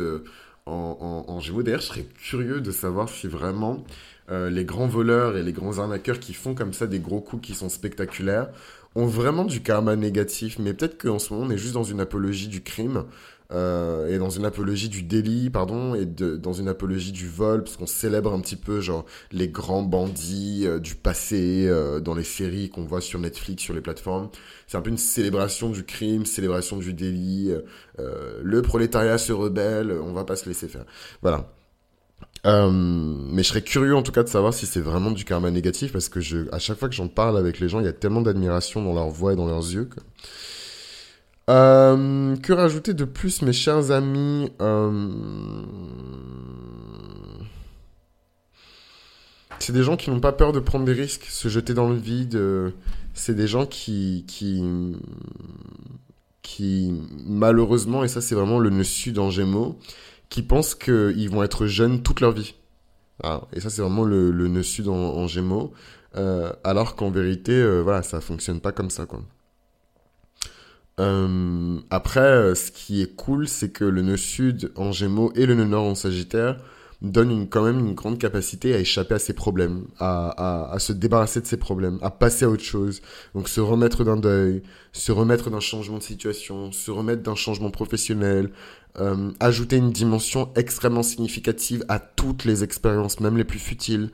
en, 0.66 1.25
en, 1.28 1.40
Gémeaux. 1.40 1.62
D'ailleurs, 1.62 1.80
je 1.80 1.87
serais 1.87 2.06
curieux 2.22 2.61
de 2.61 2.70
savoir 2.72 3.08
si 3.08 3.26
vraiment 3.26 3.84
les 4.28 4.64
grands 4.64 4.87
voleurs 4.87 5.37
et 5.37 5.42
les 5.42 5.52
grands 5.52 5.78
arnaqueurs 5.78 6.18
qui 6.18 6.32
font 6.32 6.54
comme 6.54 6.72
ça 6.72 6.87
des 6.87 7.00
gros 7.00 7.20
coups 7.20 7.46
qui 7.49 7.54
sont 7.54 7.68
spectaculaires 7.68 8.49
ont 8.94 9.06
vraiment 9.06 9.44
du 9.44 9.62
karma 9.62 9.96
négatif. 9.96 10.58
Mais 10.58 10.75
peut-être 10.75 11.00
qu'en 11.00 11.18
ce 11.18 11.32
moment, 11.32 11.46
on 11.46 11.50
est 11.50 11.58
juste 11.58 11.75
dans 11.75 11.84
une 11.84 12.00
apologie 12.00 12.49
du 12.49 12.62
crime 12.62 13.04
euh, 13.52 14.08
et 14.08 14.18
dans 14.18 14.30
une 14.30 14.44
apologie 14.44 14.88
du 14.88 15.02
délit, 15.02 15.50
pardon, 15.50 15.94
et 15.94 16.06
de, 16.06 16.37
dans 16.37 16.52
une 16.52 16.68
apologie 16.68 17.12
du 17.12 17.28
vol, 17.28 17.62
parce 17.64 17.76
qu'on 17.76 17.87
célèbre 17.87 18.32
un 18.32 18.40
petit 18.40 18.56
peu 18.56 18.80
genre 18.80 19.04
les 19.30 19.49
grands 19.49 19.82
bandits 19.82 20.62
euh, 20.66 20.78
du 20.78 20.94
passé 20.94 21.66
euh, 21.68 22.00
dans 22.00 22.14
les 22.14 22.25
séries 22.25 22.70
qu'on 22.70 22.84
voit 22.84 23.00
sur 23.00 23.18
Netflix, 23.18 23.62
sur 23.62 23.75
les 23.75 23.82
plateformes. 23.82 24.30
C'est 24.66 24.78
un 24.78 24.80
peu 24.80 24.90
une 24.90 24.99
célébration 24.99 25.68
du 25.68 25.84
crime, 25.84 26.25
célébration 26.25 26.78
du 26.78 26.94
délit. 26.94 27.52
le 27.99 28.62
prolétariat 28.62 29.18
se 29.18 29.32
rebelle, 29.32 29.92
on 29.92 30.12
va 30.12 30.25
pas 30.25 30.37
se 30.37 30.49
laisser 30.49 30.68
faire. 30.68 30.84
Voilà. 31.20 31.52
Mais 32.44 33.42
je 33.42 33.49
serais 33.49 33.62
curieux 33.62 33.94
en 33.94 34.02
tout 34.02 34.12
cas 34.12 34.22
de 34.22 34.28
savoir 34.28 34.52
si 34.52 34.66
c'est 34.66 34.80
vraiment 34.80 35.11
du 35.11 35.25
karma 35.25 35.50
négatif 35.50 35.92
parce 35.92 36.08
que 36.08 36.20
je, 36.20 36.52
à 36.52 36.58
chaque 36.58 36.78
fois 36.78 36.88
que 36.88 36.94
j'en 36.94 37.08
parle 37.08 37.38
avec 37.38 37.61
les 37.61 37.68
gens, 37.68 37.80
il 37.80 37.87
y 37.87 37.88
a 37.88 37.92
tellement 37.92 38.22
d'admiration 38.22 38.82
dans 38.82 38.94
leur 38.94 39.08
voix 39.08 39.32
et 39.32 39.37
dans 39.37 39.46
leurs 39.46 39.72
yeux 39.72 39.84
que 39.84 40.00
euh, 41.50 42.37
que 42.37 42.52
rajouter 42.52 42.94
de 42.94 43.04
plus, 43.04 43.42
mes 43.42 43.52
chers 43.52 43.90
amis 43.90 44.50
euh, 44.61 45.12
C'est 49.59 49.72
des 49.72 49.83
gens 49.83 49.96
qui 49.96 50.11
n'ont 50.11 50.20
pas 50.20 50.33
peur 50.33 50.52
de 50.52 50.61
prendre 50.61 50.85
des 50.85 50.92
risques, 50.92 51.26
se 51.28 51.48
jeter 51.48 51.72
dans 51.74 51.88
le 51.88 51.94
vide. 51.94 52.35
Euh, 52.35 52.70
c'est 53.14 53.35
des 53.35 53.46
gens 53.46 53.66
qui, 53.66 54.24
qui, 54.26 54.61
qui, 56.42 56.92
malheureusement, 57.26 58.02
et 58.02 58.09
ça 58.09 58.20
c'est 58.20 58.35
vraiment 58.35 58.59
le 58.59 58.70
nœud 58.70 58.83
sud 58.85 59.18
en 59.18 59.31
Gémeaux, 59.31 59.78
qui 60.33 60.42
pensent 60.42 60.75
qu'ils 60.75 61.31
vont 61.31 61.42
être 61.42 61.66
jeunes 61.66 62.03
toute 62.03 62.21
leur 62.21 62.33
vie. 62.33 62.55
Ah, 63.23 63.42
et 63.53 63.61
ça 63.61 63.71
c'est 63.71 63.83
vraiment 63.83 64.05
le, 64.05 64.33
nœud 64.49 64.62
sud 64.62 64.88
en, 64.88 65.27
Gémeaux. 65.29 65.73
alors 66.64 66.97
qu'en 66.97 67.11
vérité, 67.11 67.81
voilà, 67.83 68.03
ça 68.03 68.21
fonctionne 68.21 68.61
pas 68.61 68.73
comme 68.73 68.90
ça, 68.90 69.07
quoi. 69.07 69.23
Euh, 71.01 71.79
après, 71.90 72.21
euh, 72.21 72.55
ce 72.55 72.71
qui 72.71 73.03
est 73.03 73.16
cool, 73.16 73.49
c'est 73.49 73.71
que 73.71 73.85
le 73.85 74.03
nœud 74.03 74.16
sud 74.16 74.73
en 74.77 74.92
Gémeaux 74.92 75.33
et 75.35 75.47
le 75.47 75.55
nœud 75.55 75.64
nord 75.64 75.85
en 75.85 75.95
Sagittaire 75.95 76.59
donnent 77.03 77.49
quand 77.49 77.65
même 77.65 77.81
une 77.81 77.95
grande 77.95 78.19
capacité 78.19 78.75
à 78.75 78.79
échapper 78.79 79.15
à 79.15 79.19
ses 79.19 79.33
problèmes, 79.33 79.85
à, 79.99 80.73
à, 80.73 80.79
se 80.79 80.93
débarrasser 80.93 81.41
de 81.41 81.47
ses 81.47 81.57
problèmes, 81.57 81.99
à 82.01 82.11
passer 82.11 82.45
à 82.45 82.49
autre 82.49 82.62
chose. 82.62 83.03
Donc 83.35 83.49
se 83.49 83.61
remettre 83.61 84.05
d'un 84.05 84.17
deuil, 84.17 84.62
se 84.93 85.11
remettre 85.12 85.51
d'un 85.51 85.61
changement 85.61 85.99
de 85.99 86.03
situation, 86.03 86.71
se 86.71 86.91
remettre 86.91 87.23
d'un 87.23 87.35
changement 87.35 87.71
professionnel, 87.71 88.51
euh, 89.01 89.31
ajouter 89.41 89.77
une 89.77 89.91
dimension 89.91 90.51
extrêmement 90.55 91.03
significative 91.03 91.85
à 91.88 91.99
toutes 91.99 92.45
les 92.45 92.62
expériences, 92.62 93.21
même 93.21 93.37
les 93.37 93.45
plus 93.45 93.59
futiles. 93.59 94.11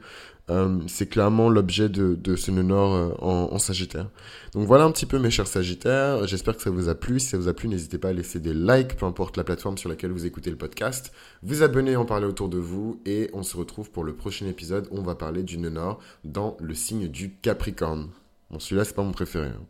Euh, 0.50 0.78
c'est 0.87 1.08
clairement 1.08 1.50
l'objet 1.50 1.88
de, 1.88 2.14
de, 2.14 2.37
ce 2.37 2.50
nœud 2.50 2.62
nord 2.62 2.94
euh, 2.94 3.11
en, 3.20 3.52
en, 3.52 3.58
Sagittaire. 3.58 4.08
Donc 4.54 4.66
voilà 4.66 4.84
un 4.84 4.90
petit 4.90 5.04
peu 5.06 5.18
mes 5.18 5.30
chers 5.30 5.46
Sagittaires. 5.46 6.26
J'espère 6.26 6.56
que 6.56 6.62
ça 6.62 6.70
vous 6.70 6.88
a 6.88 6.94
plu. 6.94 7.20
Si 7.20 7.28
ça 7.28 7.37
vous 7.37 7.48
a 7.48 7.54
plu, 7.54 7.68
n'hésitez 7.68 7.98
pas 7.98 8.08
à 8.08 8.12
laisser 8.12 8.40
des 8.40 8.54
likes, 8.54 8.96
peu 8.96 9.06
importe 9.06 9.37
la 9.37 9.44
plateforme 9.44 9.76
sur 9.76 9.88
laquelle 9.88 10.11
vous 10.11 10.26
écoutez 10.26 10.50
le 10.50 10.56
podcast. 10.56 11.12
Vous 11.42 11.62
abonner, 11.62 11.96
en 11.96 12.06
parler 12.06 12.26
autour 12.26 12.48
de 12.48 12.58
vous. 12.58 13.00
Et 13.04 13.30
on 13.34 13.42
se 13.42 13.56
retrouve 13.56 13.90
pour 13.90 14.04
le 14.04 14.14
prochain 14.14 14.46
épisode 14.46 14.88
on 14.90 15.02
va 15.02 15.14
parler 15.14 15.42
du 15.42 15.58
nœud 15.58 15.70
nord 15.70 16.00
dans 16.24 16.56
le 16.61 16.74
signe 16.74 17.08
du 17.08 17.34
Capricorne. 17.34 18.08
Bon, 18.50 18.58
celui-là, 18.58 18.84
c'est 18.84 18.94
pas 18.94 19.02
mon 19.02 19.12
préféré. 19.12 19.48
Hein. 19.48 19.66